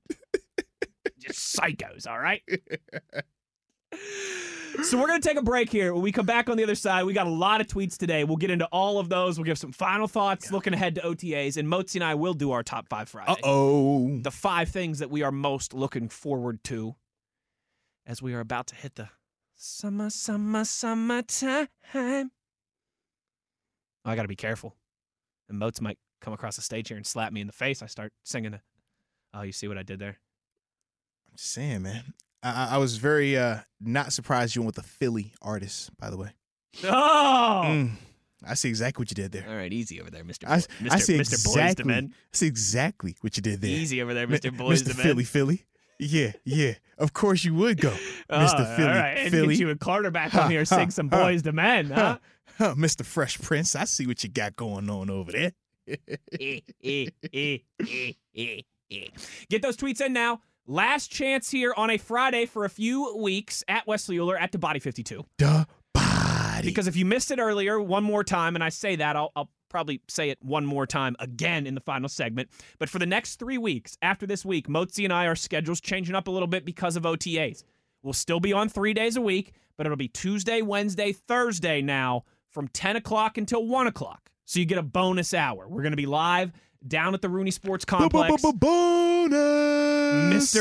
Just 1.18 1.56
psychos, 1.56 2.06
all 2.08 2.18
right? 2.18 2.42
So 4.84 4.96
we're 4.98 5.08
gonna 5.08 5.20
take 5.20 5.36
a 5.38 5.42
break 5.42 5.70
here. 5.70 5.92
When 5.92 6.02
we 6.02 6.12
come 6.12 6.26
back 6.26 6.48
on 6.48 6.56
the 6.56 6.62
other 6.62 6.74
side, 6.76 7.04
we 7.04 7.12
got 7.12 7.26
a 7.26 7.30
lot 7.30 7.60
of 7.60 7.66
tweets 7.66 7.96
today. 7.96 8.22
We'll 8.24 8.36
get 8.36 8.50
into 8.50 8.66
all 8.66 8.98
of 9.00 9.08
those. 9.08 9.36
We'll 9.38 9.44
give 9.46 9.58
some 9.58 9.72
final 9.72 10.06
thoughts, 10.06 10.52
looking 10.52 10.72
ahead 10.72 10.94
to 10.96 11.00
OTAs, 11.00 11.56
and 11.56 11.66
Motzi 11.66 11.96
and 11.96 12.04
I 12.04 12.14
will 12.14 12.34
do 12.34 12.52
our 12.52 12.62
top 12.62 12.88
five 12.88 13.08
Friday. 13.08 13.32
Uh 13.32 13.36
oh. 13.44 14.18
The 14.20 14.30
five 14.30 14.68
things 14.68 15.00
that 15.00 15.10
we 15.10 15.22
are 15.22 15.32
most 15.32 15.74
looking 15.74 16.08
forward 16.08 16.62
to 16.64 16.94
as 18.06 18.22
we 18.22 18.34
are 18.34 18.40
about 18.40 18.68
to 18.68 18.74
hit 18.76 18.94
the 18.94 19.08
summer, 19.56 20.10
summer, 20.10 20.64
summertime. 20.64 21.68
Oh, 24.04 24.10
I 24.10 24.16
gotta 24.16 24.28
be 24.28 24.36
careful. 24.36 24.74
And 25.48 25.58
Moats 25.58 25.80
might 25.80 25.98
come 26.20 26.32
across 26.32 26.56
the 26.56 26.62
stage 26.62 26.88
here 26.88 26.96
and 26.96 27.06
slap 27.06 27.32
me 27.32 27.40
in 27.40 27.46
the 27.46 27.52
face. 27.52 27.82
I 27.82 27.86
start 27.86 28.12
singing 28.24 28.52
the 28.52 28.60
Oh, 29.34 29.42
you 29.42 29.52
see 29.52 29.68
what 29.68 29.76
I 29.78 29.82
did 29.82 29.98
there? 29.98 30.16
I'm 31.28 31.36
just 31.36 31.50
saying, 31.52 31.82
man. 31.82 32.14
I, 32.42 32.68
I- 32.72 32.78
was 32.78 32.96
very 32.96 33.36
uh 33.36 33.58
not 33.80 34.12
surprised 34.12 34.54
you 34.56 34.62
went 34.62 34.76
with 34.76 34.84
a 34.84 34.88
Philly 34.88 35.32
artist, 35.42 35.90
by 35.98 36.10
the 36.10 36.16
way. 36.16 36.30
Oh, 36.84 37.62
Mm, 37.66 37.90
I 38.46 38.54
see 38.54 38.68
exactly 38.68 39.00
what 39.02 39.10
you 39.10 39.14
did 39.16 39.32
there. 39.32 39.44
all 39.48 39.56
right, 39.56 39.72
easy 39.72 40.00
over 40.00 40.10
there, 40.10 40.22
Mister. 40.24 40.48
I, 40.48 40.56
Mister, 40.56 40.76
I 40.90 40.98
see 40.98 41.18
Mister 41.18 41.36
Boys 41.36 41.56
exactly. 41.56 41.82
to 41.82 41.88
Men. 41.88 42.14
I 42.14 42.36
see 42.36 42.46
exactly 42.46 43.16
what 43.20 43.36
you 43.36 43.42
did 43.42 43.60
there. 43.60 43.70
Easy 43.70 44.00
over 44.02 44.14
there, 44.14 44.26
Mister 44.28 44.50
Boys 44.52 44.82
Mr. 44.82 44.90
to 44.92 44.96
Men. 44.96 45.06
Philly, 45.06 45.24
Philly. 45.24 45.64
Yeah, 45.98 46.32
yeah. 46.44 46.74
Of 46.96 47.12
course 47.12 47.44
you 47.44 47.54
would 47.54 47.80
go, 47.80 47.92
Oh, 48.30 48.38
Mr. 48.38 48.76
Philly, 48.76 48.88
All 48.88 48.94
right, 48.94 49.16
and 49.18 49.32
get 49.32 49.58
you 49.58 49.70
and 49.70 49.80
Carter 49.80 50.10
back 50.12 50.30
Ha, 50.30 50.42
on 50.44 50.50
here, 50.50 50.64
sing 50.64 50.90
some 50.90 51.10
Boyz 51.10 51.44
II 51.44 51.52
Men, 51.52 51.90
huh? 51.90 52.18
Huh, 52.56 52.74
Mr. 52.76 53.04
Fresh 53.04 53.40
Prince. 53.40 53.76
I 53.76 53.84
see 53.84 54.06
what 54.06 54.22
you 54.24 54.30
got 54.30 54.56
going 54.56 54.88
on 54.90 55.10
over 55.10 55.32
there. 55.32 55.52
Get 59.48 59.62
those 59.62 59.76
tweets 59.76 60.00
in 60.00 60.12
now. 60.12 60.40
Last 60.66 61.10
chance 61.10 61.50
here 61.50 61.72
on 61.76 61.90
a 61.90 61.96
Friday 61.96 62.46
for 62.46 62.64
a 62.64 62.70
few 62.70 63.16
weeks 63.16 63.64
at 63.68 63.86
Wesley 63.86 64.16
Uhler 64.18 64.38
at 64.38 64.52
the 64.52 64.58
Body 64.58 64.80
52. 64.80 65.24
The 65.38 65.66
body. 65.94 66.68
Because 66.68 66.86
if 66.86 66.96
you 66.96 67.06
missed 67.06 67.30
it 67.30 67.38
earlier, 67.38 67.80
one 67.80 68.04
more 68.04 68.22
time, 68.22 68.54
and 68.54 68.62
I 68.62 68.68
say 68.68 68.96
that, 68.96 69.16
I'll, 69.16 69.32
I'll 69.34 69.50
probably 69.70 70.02
say 70.08 70.30
it 70.30 70.38
one 70.42 70.66
more 70.66 70.86
time 70.86 71.16
again 71.20 71.66
in 71.66 71.74
the 71.74 71.80
final 71.80 72.08
segment. 72.08 72.50
But 72.78 72.88
for 72.88 72.98
the 72.98 73.06
next 73.06 73.36
three 73.36 73.58
weeks, 73.58 73.96
after 74.02 74.26
this 74.26 74.44
week, 74.44 74.68
Motzi 74.68 75.04
and 75.04 75.12
I, 75.12 75.26
our 75.26 75.36
schedule's 75.36 75.80
changing 75.80 76.14
up 76.14 76.28
a 76.28 76.30
little 76.30 76.48
bit 76.48 76.64
because 76.64 76.96
of 76.96 77.04
OTAs. 77.04 77.64
We'll 78.02 78.12
still 78.12 78.40
be 78.40 78.52
on 78.52 78.68
three 78.68 78.94
days 78.94 79.16
a 79.16 79.20
week, 79.20 79.52
but 79.76 79.86
it'll 79.86 79.96
be 79.96 80.08
Tuesday, 80.08 80.62
Wednesday, 80.62 81.12
Thursday 81.12 81.80
now 81.82 82.24
from 82.50 82.68
10 82.68 82.96
o'clock 82.96 83.38
until 83.38 83.66
1 83.66 83.86
o'clock. 83.86 84.30
So 84.44 84.60
you 84.60 84.66
get 84.66 84.78
a 84.78 84.82
bonus 84.82 85.34
hour. 85.34 85.68
We're 85.68 85.82
going 85.82 85.92
to 85.92 85.96
be 85.96 86.06
live 86.06 86.52
down 86.86 87.14
at 87.14 87.20
the 87.20 87.28
Rooney 87.28 87.50
Sports 87.50 87.84
Complex. 87.84 88.42
Bonus. 88.52 90.52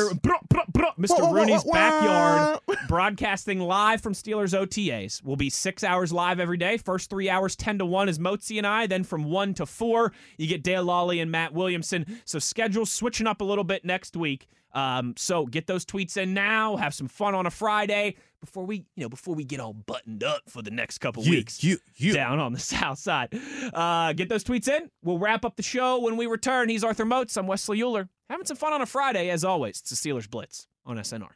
Mr. 0.98 1.32
Rooney's 1.32 1.64
backyard, 1.64 2.60
broadcasting 2.88 3.60
live 3.60 4.02
from 4.02 4.14
Steelers 4.14 4.58
OTAs. 4.58 5.24
We'll 5.24 5.36
be 5.36 5.50
six 5.50 5.84
hours 5.84 6.12
live 6.12 6.40
every 6.40 6.58
day. 6.58 6.78
First 6.78 7.10
three 7.10 7.30
hours, 7.30 7.56
10 7.56 7.80
to 7.80 7.86
1 7.86 8.10
is 8.10 8.20
Motzi 8.20 8.58
and 8.58 8.66
I. 8.66 8.88
Then 8.88 9.04
from 9.04 9.26
1 9.26 9.54
to 9.56 9.66
4, 9.66 10.12
you 10.38 10.48
get 10.48 10.64
Dale 10.64 10.84
Lolley 10.84 11.22
and 11.22 11.32
Matt 11.32 11.54
Williamson. 11.54 12.20
So 12.26 12.40
schedule's 12.40 12.92
switching 12.92 13.28
up 13.28 13.42
a 13.42 13.44
little 13.44 13.64
bit 13.64 13.86
next 13.86 14.18
week. 14.18 14.48
Um, 14.74 15.14
so 15.18 15.46
get 15.46 15.68
those 15.68 15.86
tweets 15.86 16.18
in 16.18 16.34
now. 16.34 16.78
Have 16.78 16.94
some 16.94 17.08
fun 17.08 17.36
on 17.36 17.46
a 17.46 17.52
Friday 17.52 18.16
before 18.40 18.66
we, 18.66 18.86
you 18.96 19.04
know, 19.04 19.10
before 19.10 19.36
we 19.36 19.44
get 19.44 19.60
all 19.60 19.74
buttoned 19.74 20.24
up 20.24 20.42
for 20.48 20.62
the 20.62 20.72
next 20.72 21.00
couple 21.00 21.24
You, 21.24 21.32
weeks 21.32 21.64
you, 21.64 21.78
you. 21.96 22.14
down 22.14 22.40
on 22.40 22.54
the 22.54 22.60
south 22.76 23.00
side. 23.00 23.38
Uh, 23.74 24.14
get 24.14 24.30
those 24.30 24.44
tweets 24.44 24.68
in. 24.68 24.90
We'll 25.04 25.20
wrap 25.20 25.46
up 25.46 25.56
the 25.56 25.64
show 25.64 26.00
when 26.02 26.18
we 26.18 26.26
return. 26.28 26.70
He's 26.70 26.84
Arthur 26.84 27.06
Moats. 27.06 27.36
I'm 27.38 27.48
Wesley 27.48 27.80
Uhler. 27.80 28.10
Having 28.30 28.46
some 28.48 28.58
fun 28.58 28.74
on 28.74 28.82
a 28.82 28.86
Friday, 28.86 29.30
as 29.30 29.44
always. 29.44 29.80
It's 29.80 29.90
the 29.90 29.96
Steelers 30.10 30.30
Blitz 30.30 30.68
on 30.86 30.98
SNR. 30.98 31.30